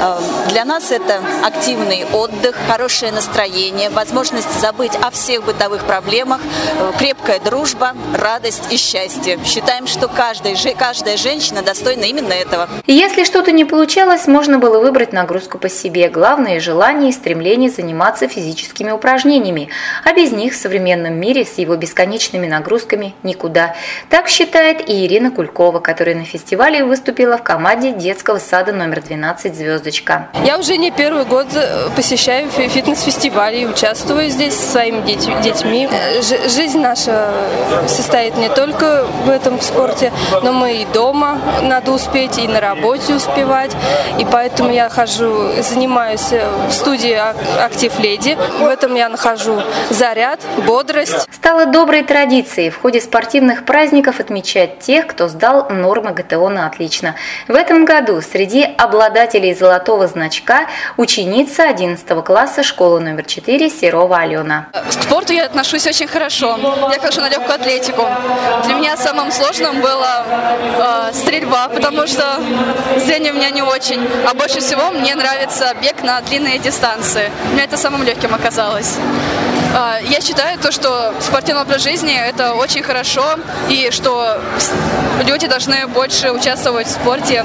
Э, 0.00 0.18
для 0.50 0.64
нас 0.64 0.90
это 0.90 1.20
активный 1.42 2.06
отдых, 2.12 2.56
хорошее 2.68 3.12
настроение, 3.12 3.90
возможность 3.90 4.60
забыть 4.60 4.92
о 5.02 5.10
всех 5.10 5.44
бытовых 5.44 5.84
проблемах, 5.84 6.40
э, 6.40 6.92
крепкая 6.98 7.40
дружба, 7.40 7.94
радость 8.14 8.64
и 8.70 8.76
счастье. 8.76 9.38
Считаем, 9.44 9.86
что 9.86 10.08
каждая, 10.08 10.56
каждая 10.78 11.16
женщина 11.16 11.62
достойна 11.62 12.04
именно 12.04 12.32
этого. 12.32 12.68
Если 12.86 13.24
что-то 13.24 13.52
не 13.52 13.64
получалось, 13.64 14.26
можно 14.26 14.58
было 14.58 14.78
выбрать 14.80 15.12
нагрузку 15.12 15.58
по 15.58 15.68
себе. 15.68 16.08
Главное– 16.08 16.60
желание 16.60 17.10
и 17.10 17.12
стремление 17.12 17.70
заниматься 17.70 18.28
физическими 18.28 18.90
упражнениями. 18.90 19.68
А 20.04 20.12
без 20.12 20.32
них 20.32 20.54
в 20.54 20.56
современном 20.56 21.14
мире 21.14 21.44
с 21.44 21.58
его 21.58 21.76
бесконечными 21.76 22.46
нагрузками 22.46 23.14
никуда. 23.22 23.74
Так 24.10 24.28
считает 24.28 24.88
и 24.88 25.06
Ирина 25.06 25.30
Кулькова, 25.30 25.80
которая 25.80 26.14
на 26.14 26.24
фестивале 26.24 26.84
выступила 26.84 27.15
в 27.24 27.38
команде 27.38 27.92
детского 27.92 28.38
сада 28.38 28.72
номер 28.72 29.00
12 29.00 29.56
«Звездочка». 29.56 30.28
Я 30.44 30.58
уже 30.58 30.76
не 30.76 30.90
первый 30.90 31.24
год 31.24 31.46
э, 31.54 31.88
посещаю 31.96 32.50
фитнес-фестивали 32.50 33.60
и 33.60 33.66
участвую 33.66 34.28
здесь 34.28 34.54
со 34.54 34.72
своими 34.72 35.00
детьми. 35.00 35.88
Э, 35.90 36.20
жизнь 36.20 36.78
наша 36.78 37.32
состоит 37.88 38.36
не 38.36 38.50
только 38.50 39.06
в 39.24 39.30
этом 39.30 39.62
спорте, 39.62 40.12
но 40.42 40.52
мы 40.52 40.82
и 40.82 40.84
дома 40.92 41.38
надо 41.62 41.92
успеть, 41.92 42.38
и 42.38 42.46
на 42.46 42.60
работе 42.60 43.14
успевать. 43.14 43.70
И 44.18 44.26
поэтому 44.30 44.70
я 44.70 44.90
хожу, 44.90 45.52
занимаюсь 45.62 46.32
в 46.68 46.70
студии 46.70 47.18
«Актив 47.62 47.98
Леди». 47.98 48.36
В 48.60 48.66
этом 48.66 48.94
я 48.94 49.08
нахожу 49.08 49.62
заряд, 49.88 50.40
бодрость. 50.66 51.26
Стало 51.32 51.64
доброй 51.66 52.02
традицией 52.02 52.68
в 52.68 52.78
ходе 52.80 53.00
спортивных 53.00 53.64
праздников 53.64 54.20
отмечать 54.20 54.80
тех, 54.80 55.06
кто 55.06 55.28
сдал 55.28 55.68
нормы 55.70 56.12
ГТО 56.12 56.48
на 56.48 56.66
отлично. 56.66 57.05
В 57.48 57.54
этом 57.54 57.84
году 57.84 58.20
среди 58.20 58.62
обладателей 58.62 59.54
золотого 59.54 60.06
значка 60.06 60.66
ученица 60.96 61.64
11 61.64 62.24
класса 62.24 62.62
школы 62.62 63.00
номер 63.00 63.24
4 63.24 63.70
Серова 63.70 64.18
Алена. 64.18 64.68
К 64.72 64.92
спорту 64.92 65.32
я 65.32 65.44
отношусь 65.44 65.86
очень 65.86 66.06
хорошо. 66.08 66.58
Я 66.92 66.98
хожу 67.00 67.20
на 67.20 67.28
легкую 67.28 67.54
атлетику. 67.54 68.02
Для 68.64 68.74
меня 68.74 68.96
самым 68.96 69.30
сложным 69.30 69.80
была 69.80 70.24
э, 70.28 71.12
стрельба, 71.14 71.68
потому 71.68 72.06
что 72.06 72.40
зрение 73.04 73.32
у 73.32 73.36
меня 73.36 73.50
не 73.50 73.62
очень. 73.62 74.00
А 74.28 74.34
больше 74.34 74.60
всего 74.60 74.90
мне 74.90 75.14
нравится 75.14 75.74
бег 75.80 76.02
на 76.02 76.20
длинные 76.22 76.58
дистанции. 76.58 77.30
Мне 77.52 77.64
это 77.64 77.76
самым 77.76 78.02
легким 78.02 78.34
оказалось. 78.34 78.96
Э, 79.76 79.98
я 80.02 80.20
считаю 80.22 80.58
то, 80.58 80.72
что 80.72 81.12
спортивный 81.20 81.62
образ 81.62 81.82
жизни 81.82 82.14
это 82.16 82.54
очень 82.54 82.82
хорошо 82.82 83.22
и 83.68 83.90
что 83.90 84.40
люди 85.28 85.46
должны 85.46 85.86
больше 85.88 86.32
участвовать 86.32 86.86
в 86.86 86.90
спорте 86.90 87.44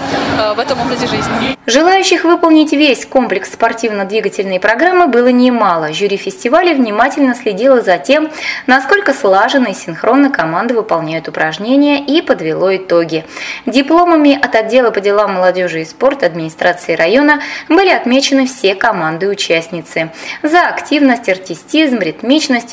в 0.55 0.59
этом 0.59 0.79
образе 0.79 1.07
жизни. 1.07 1.57
Желающих 1.67 2.23
выполнить 2.23 2.71
весь 2.71 3.05
комплекс 3.05 3.51
спортивно-двигательной 3.51 4.59
программы 4.59 5.07
было 5.07 5.27
немало. 5.27 5.93
Жюри 5.93 6.17
фестиваля 6.17 6.73
внимательно 6.73 7.35
следило 7.35 7.81
за 7.81 7.97
тем, 7.97 8.29
насколько 8.65 9.13
слаженно 9.13 9.67
и 9.67 9.73
синхронно 9.73 10.31
команды 10.31 10.73
выполняют 10.73 11.27
упражнения 11.27 12.03
и 12.03 12.21
подвело 12.21 12.75
итоги. 12.75 13.25
Дипломами 13.65 14.37
от 14.41 14.55
отдела 14.55 14.91
по 14.91 15.01
делам 15.01 15.33
молодежи 15.35 15.81
и 15.81 15.85
спорта 15.85 16.25
администрации 16.25 16.95
района 16.95 17.41
были 17.69 17.89
отмечены 17.89 18.47
все 18.47 18.73
команды-участницы. 18.75 20.11
За 20.43 20.67
активность, 20.67 21.29
артистизм, 21.29 21.99
ритмичность 21.99 22.20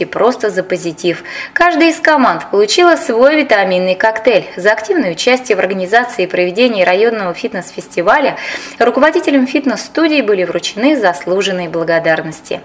и 0.01 0.05
просто 0.05 0.51
за 0.51 0.63
позитив. 0.63 1.25
Каждая 1.53 1.91
из 1.91 2.01
команд 2.01 2.51
получила 2.51 2.97
свой 2.97 3.37
витаминный 3.43 3.95
коктейль. 3.95 4.47
За 4.57 4.73
активное 4.73 5.13
участие 5.13 5.57
в 5.57 5.61
организации 5.61 6.25
и 6.25 6.27
проведении 6.27 6.85
районного 6.85 7.35
фитнес-фестиваля 7.35 8.37
руководителям 8.79 9.47
фитнес-студии 9.47 10.23
были 10.23 10.45
вручены 10.45 10.97
заслуженные 10.97 11.69
благодарности. 11.69 12.61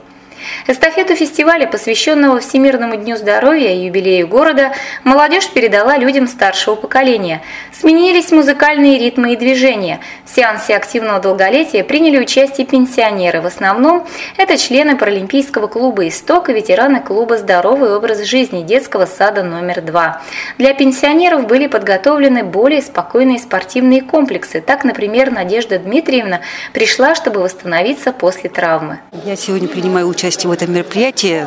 Эстафету 0.68 1.16
фестиваля, 1.16 1.68
посвященного 1.68 2.40
Всемирному 2.40 2.96
дню 2.96 3.16
здоровья 3.18 3.74
и 3.74 3.86
юбилею 3.86 4.28
города, 4.28 4.74
молодежь 5.04 5.50
передала 5.50 5.98
людям 5.98 6.28
старшего 6.28 6.76
поколения. 6.76 7.42
Сменились 7.72 8.32
музыкальные 8.32 9.00
ритмы 9.00 9.34
и 9.34 9.36
движения. 9.36 10.00
В 10.26 10.36
сеансе 10.36 10.76
активного 10.76 11.20
долголетия 11.20 11.84
приняли 11.84 12.18
участие 12.20 12.68
пенсионеры. 12.68 13.42
В 13.42 13.46
основном 13.46 14.06
это 14.38 14.58
члены 14.58 14.98
Паралимпийского 14.98 15.68
клуба 15.68 16.08
«Исток» 16.08 16.50
и 16.50 16.54
ветераны 16.54 17.00
клуба 17.02 17.38
«Здоровый 17.38 17.96
образ 17.96 18.24
жизни» 18.24 18.64
детского 18.64 19.06
сада 19.06 19.44
номер 19.44 19.82
два. 19.82 20.22
Для 20.58 20.74
пенсионеров 20.74 21.48
были 21.48 21.68
подготовлены 21.68 22.44
более 22.44 22.82
спокойные 22.82 23.40
спортивные 23.40 24.02
комплексы. 24.02 24.62
Так, 24.62 24.84
например, 24.84 25.32
Надежда 25.32 25.80
Дмитриевна 25.80 26.42
пришла, 26.74 27.16
чтобы 27.16 27.42
восстановиться 27.42 28.12
после 28.12 28.50
травмы. 28.50 29.00
Я 29.26 29.36
сегодня 29.36 29.68
принимаю 29.68 30.08
участие 30.08 30.33
участие 30.34 30.50
в 30.50 30.54
этом 30.54 30.74
мероприятии, 30.74 31.46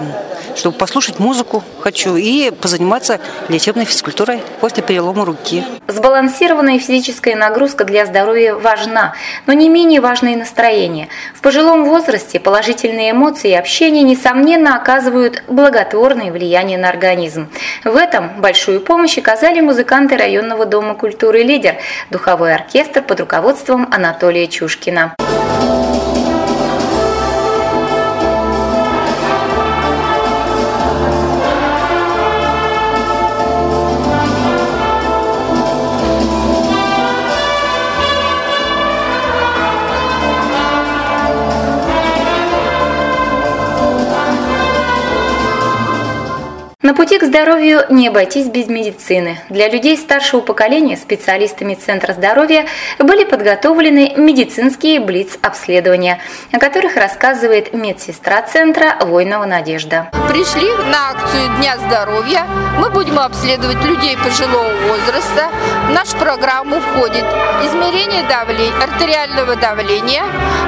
чтобы 0.54 0.78
послушать 0.78 1.18
музыку 1.18 1.64
хочу 1.80 2.16
и 2.16 2.50
позаниматься 2.50 3.20
лечебной 3.48 3.84
физкультурой 3.84 4.42
после 4.60 4.82
перелома 4.82 5.24
руки. 5.24 5.64
Сбалансированная 5.88 6.78
физическая 6.78 7.34
нагрузка 7.34 7.84
для 7.84 8.06
здоровья 8.06 8.54
важна, 8.54 9.14
но 9.46 9.52
не 9.54 9.68
менее 9.68 10.00
важно 10.00 10.28
и 10.28 10.36
настроение. 10.36 11.08
В 11.34 11.40
пожилом 11.40 11.84
возрасте 11.84 12.38
положительные 12.38 13.10
эмоции 13.10 13.50
и 13.50 13.54
общение, 13.54 14.04
несомненно, 14.04 14.76
оказывают 14.76 15.42
благотворное 15.48 16.30
влияние 16.30 16.78
на 16.78 16.88
организм. 16.88 17.48
В 17.82 17.96
этом 17.96 18.40
большую 18.40 18.80
помощь 18.80 19.18
оказали 19.18 19.60
музыканты 19.60 20.16
районного 20.16 20.64
дома 20.64 20.94
культуры 20.94 21.42
«Лидер», 21.42 21.76
духовой 22.10 22.54
оркестр 22.54 23.02
под 23.02 23.20
руководством 23.20 23.88
Анатолия 23.90 24.46
Чушкина. 24.46 25.16
На 46.86 46.94
пути 46.94 47.18
к 47.18 47.24
здоровью 47.24 47.84
не 47.90 48.06
обойтись 48.06 48.46
без 48.46 48.68
медицины. 48.68 49.40
Для 49.48 49.68
людей 49.68 49.96
старшего 49.96 50.40
поколения 50.40 50.96
специалистами 50.96 51.74
Центра 51.74 52.12
здоровья 52.12 52.66
были 53.00 53.24
подготовлены 53.24 54.12
медицинские 54.16 55.00
блиц-обследования, 55.00 56.20
о 56.52 56.60
которых 56.60 56.94
рассказывает 56.94 57.74
медсестра 57.74 58.40
Центра 58.42 58.98
Войнова 59.00 59.46
Надежда. 59.46 60.12
Пришли 60.28 60.70
на 60.92 61.10
акцию 61.10 61.56
Дня 61.56 61.76
здоровья. 61.76 62.46
Мы 62.78 62.88
будем 62.90 63.18
обследовать 63.18 63.82
людей 63.82 64.16
пожилого 64.18 64.70
возраста. 64.86 65.50
В 65.88 65.90
нашу 65.90 66.16
программу 66.18 66.78
входит 66.78 67.24
измерение 67.64 68.22
давления, 68.28 68.72
артериального 68.80 69.56
давления, 69.56 70.22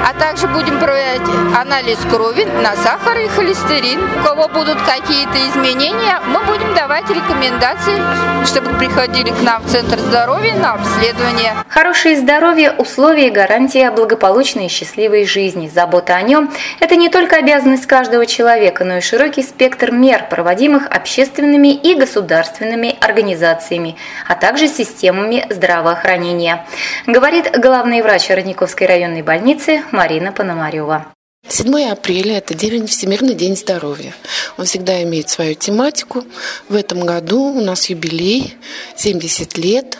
а 0.05 0.13
также 0.19 0.47
будем 0.47 0.79
проводить 0.79 1.21
анализ 1.55 1.99
крови 2.11 2.43
на 2.43 2.75
сахар 2.75 3.19
и 3.19 3.27
холестерин. 3.29 4.01
У 4.19 4.23
кого 4.25 4.49
будут 4.49 4.81
какие-то 4.81 5.37
изменения, 5.47 6.08
мы 6.27 6.43
будем 6.43 6.73
давать 6.73 7.09
рекомендации, 7.09 8.01
чтобы 8.45 8.77
приходили 8.77 9.29
к 9.29 9.41
нам 9.41 9.61
в 9.63 9.67
Центр 9.67 9.99
здоровья 9.99 10.55
на 10.55 10.73
обследование. 10.73 11.53
Хорошее 11.67 12.17
здоровье– 12.17 12.71
условие 12.77 13.27
и 13.27 13.31
гарантия 13.31 13.91
благополучной 13.91 14.65
и 14.65 14.69
счастливой 14.69 15.25
жизни. 15.25 15.67
Забота 15.67 16.15
о 16.15 16.21
нем– 16.21 16.51
это 16.79 16.95
не 16.95 17.09
только 17.09 17.37
обязанность 17.37 17.85
каждого 17.85 18.25
человека, 18.25 18.83
но 18.83 18.97
и 18.97 19.01
широкий 19.01 19.43
спектр 19.43 19.91
мер, 19.91 20.25
проводимых 20.29 20.87
общественными 20.87 21.73
и 21.73 21.95
государственными 21.95 22.97
организациями, 23.01 23.95
а 24.27 24.35
также 24.35 24.67
системами 24.67 25.45
здравоохранения, 25.49 26.65
говорит 27.05 27.51
главный 27.57 28.01
врач 28.01 28.29
Родниковской 28.29 28.87
районной 28.87 29.21
больницы 29.21 29.83
Марина 29.91 30.31
Пономарева. 30.31 31.05
7 31.47 31.89
апреля– 31.89 32.37
это 32.39 32.53
День 32.53 32.85
Всемирный 32.85 33.33
день 33.33 33.55
здоровья. 33.55 34.13
Он 34.57 34.65
всегда 34.65 35.01
имеет 35.03 35.29
свою 35.29 35.55
тематику. 35.55 36.25
В 36.67 36.75
этом 36.75 37.05
году 37.05 37.41
у 37.41 37.61
нас 37.61 37.89
юбилей, 37.89 38.55
70 38.95 39.57
лет, 39.57 39.97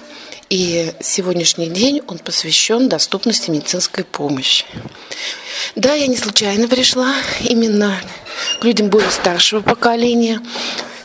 и 0.49 0.91
сегодняшний 0.99 1.67
день 1.67 2.02
он 2.08 2.19
посвящен 2.19 2.89
доступности 2.89 3.49
медицинской 3.49 4.04
помощи. 4.04 4.65
Да, 5.75 5.93
я 5.93 6.08
не 6.08 6.17
случайно 6.17 6.67
пришла 6.67 7.15
именно 7.41 7.99
к 8.60 8.63
людям 8.63 8.89
более 8.89 9.12
старшего 9.12 9.62
поколения, 9.62 10.41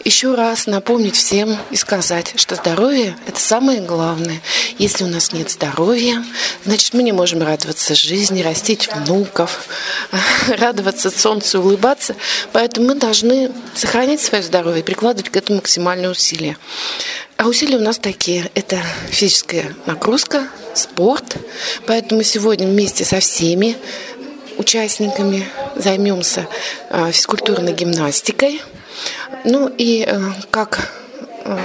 еще 0.04 0.34
раз 0.34 0.66
напомнить 0.66 1.16
всем 1.16 1.56
и 1.70 1.76
сказать, 1.76 2.34
что 2.36 2.56
здоровье– 2.56 3.16
это 3.26 3.40
самое 3.40 3.80
главное. 3.80 4.42
Если 4.76 5.02
у 5.04 5.06
нас 5.06 5.32
нет 5.32 5.50
здоровья, 5.50 6.22
значит, 6.64 6.92
мы 6.92 7.02
не 7.02 7.12
можем 7.12 7.42
радоваться 7.42 7.94
жизни, 7.94 8.42
растить 8.42 8.88
внуков, 8.94 9.66
радоваться 10.48 11.10
солнцу, 11.10 11.60
улыбаться. 11.60 12.16
Поэтому 12.52 12.88
мы 12.88 12.94
должны 12.96 13.50
сохранять 13.74 14.20
свое 14.20 14.42
здоровье 14.44 14.80
и 14.80 14.84
прикладывать 14.84 15.30
к 15.30 15.36
этому 15.36 15.56
максимальные 15.56 16.10
усилия. 16.10 16.58
А 17.38 17.46
усилия 17.46 17.78
у 17.78 17.82
нас 17.82 17.98
такие. 17.98 18.50
Это 18.54 18.78
физическая 19.10 19.74
нагрузка, 19.86 20.48
спорт. 20.74 21.36
Поэтому 21.86 22.22
сегодня 22.24 22.66
вместе 22.66 23.06
со 23.06 23.20
всеми 23.20 23.76
участниками 24.58 25.48
займемся 25.76 26.46
а, 26.90 27.10
физкультурной 27.10 27.72
гимнастикой– 27.72 28.60
ну 29.44 29.70
и 29.76 30.04
э, 30.06 30.18
как 30.50 30.90
э, 31.44 31.56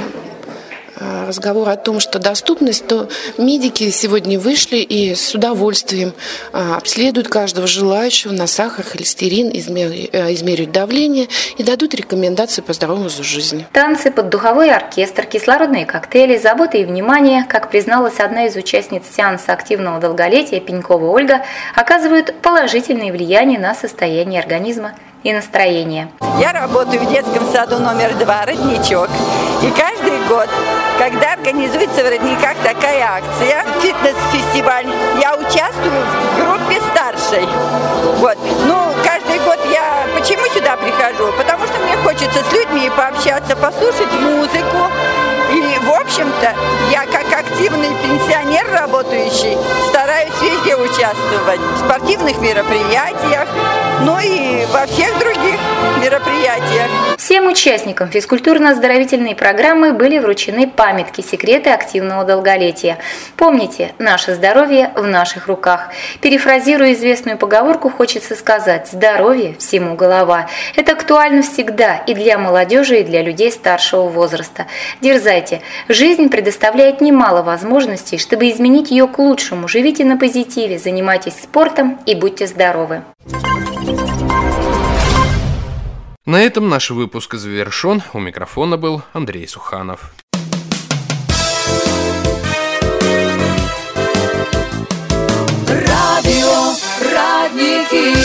э, 0.98 1.26
разговор 1.28 1.70
о 1.70 1.78
том, 1.78 2.00
что 2.02 2.20
доступность, 2.20 2.86
то 2.88 3.08
медики 3.38 3.90
сегодня 3.90 4.38
вышли 4.38 4.78
и 4.78 5.16
с 5.16 5.34
удовольствием 5.34 6.14
обследуют 6.52 7.30
каждого 7.30 7.68
желающего 7.68 8.34
на 8.34 8.48
сахар, 8.48 8.84
холестерин, 8.84 9.50
измеряют 9.50 10.72
давление 10.72 11.28
и 11.58 11.64
дадут 11.64 11.94
рекомендации 11.96 12.62
по 12.62 12.74
здоровому 12.74 13.04
образу 13.04 13.24
жизни. 13.24 13.66
Танцы 13.72 14.12
под 14.12 14.30
духовой 14.30 14.72
оркестр, 14.72 15.26
кислородные 15.26 15.86
коктейли, 15.86 16.38
забота 16.38 16.78
и 16.78 16.84
внимание, 16.84 17.46
как 17.48 17.70
призналась 17.70 18.20
одна 18.20 18.48
из 18.48 18.56
участниц 18.56 19.04
сеанса 19.16 19.54
активного 19.54 20.02
долголетия 20.02 20.60
Пенькова 20.60 21.06
Ольга, 21.06 21.46
оказывают 21.76 22.34
положительное 22.42 23.12
влияние 23.14 23.60
на 23.60 23.74
состояние 23.74 24.42
организма 24.42 24.96
и 25.24 25.34
настроение. 25.34 26.10
Я 26.40 26.54
работаю 26.54 27.02
в 27.02 27.10
детском 27.10 27.46
саду 27.52 27.80
номер 27.80 28.14
два 28.16 28.46
«Родничок». 28.46 29.10
И 29.62 29.72
каждый 29.72 30.18
год, 30.30 30.48
когда 30.98 31.34
организуется 31.34 32.04
в 32.04 32.10
Родниках 32.10 32.56
такая 32.64 33.04
акция, 33.04 33.66
фитнес-фестиваль, 33.82 34.88
я 35.20 35.36
участвую 35.36 36.06
в 36.06 36.40
группе 36.40 36.82
старшей. 36.92 37.48
Вот. 38.20 38.38
Ну, 38.66 38.76
каждый 39.04 39.40
год 39.40 39.60
я 39.72 40.08
почему 40.18 40.46
сюда 40.54 40.78
прихожу? 40.78 41.34
Потому 41.38 41.49
что 41.68 41.80
мне 41.80 41.96
хочется 41.98 42.44
с 42.44 42.54
людьми 42.54 42.90
пообщаться, 42.96 43.56
послушать 43.56 44.12
музыку. 44.20 44.78
И, 45.52 45.62
в 45.80 45.90
общем-то, 45.90 46.56
я 46.92 47.06
как 47.06 47.26
активный 47.34 47.90
пенсионер 48.04 48.72
работающий 48.72 49.58
стараюсь 49.90 50.34
везде 50.42 50.76
участвовать 50.76 51.60
в 51.60 51.86
спортивных 51.86 52.40
мероприятиях, 52.40 53.48
ну 54.02 54.20
и 54.20 54.66
во 54.72 54.86
всех 54.86 55.18
других 55.18 55.60
мероприятиях. 56.04 56.88
Всем 57.18 57.48
участникам 57.48 58.10
физкультурно-оздоровительной 58.10 59.36
программы 59.36 59.92
были 59.94 60.20
вручены 60.20 60.68
памятки 60.68 61.22
«Секреты 61.22 61.72
активного 61.72 62.24
долголетия». 62.24 63.00
Помните, 63.36 63.94
наше 63.98 64.36
здоровье 64.36 64.92
в 64.96 65.06
наших 65.08 65.48
руках. 65.48 65.90
Перефразируя 66.22 66.94
известную 66.94 67.38
поговорку, 67.38 67.90
хочется 67.90 68.36
сказать 68.36 68.88
«здоровье 68.92 69.56
всему 69.58 69.96
голова». 69.96 70.48
Это 70.76 70.92
актуально 70.94 71.44
всегда 71.52 71.98
и 71.98 72.14
для 72.14 72.38
молодежи, 72.38 73.02
и 73.02 73.04
для 73.04 73.22
людей 73.22 73.52
старшего 73.52 74.08
возраста. 74.08 74.68
Дерзайте. 75.02 75.62
Жизнь 75.88 76.30
предоставляет 76.30 77.02
немало 77.02 77.42
возможностей, 77.42 78.18
чтобы 78.18 78.50
изменить 78.50 78.92
ее 78.92 79.08
к 79.08 79.20
лучшему. 79.20 79.68
Живите 79.68 80.06
на 80.06 80.18
позитиве, 80.18 80.80
занимайтесь 80.80 81.34
спортом 81.34 82.00
и 82.06 82.16
будьте 82.16 82.48
здоровы. 82.48 83.04
На 86.26 86.42
этом 86.42 86.70
наш 86.70 86.92
выпуск 86.92 87.34
завершен. 87.34 88.04
У 88.14 88.20
микрофона 88.20 88.78
был 88.78 89.02
Андрей 89.14 89.48
Суханов. 89.48 90.14
Радио 95.68 96.76
Родники. 97.12 98.20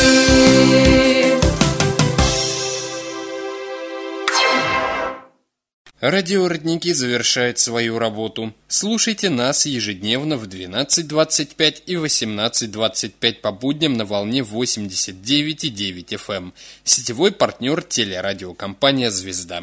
Радио 6.06 6.48
«Родники» 6.48 6.92
завершает 6.92 7.58
свою 7.58 7.98
работу. 7.98 8.52
Слушайте 8.68 9.30
нас 9.30 9.64
ежедневно 9.64 10.36
в 10.36 10.44
12.25 10.44 11.82
и 11.86 11.94
18.25 11.94 13.40
по 13.40 13.52
будням 13.52 13.94
на 13.94 14.04
волне 14.04 14.40
89,9 14.40 16.04
FM. 16.04 16.36
Эм. 16.36 16.54
Сетевой 16.84 17.32
партнер 17.32 17.80
телерадиокомпания 17.80 19.08
«Звезда». 19.08 19.62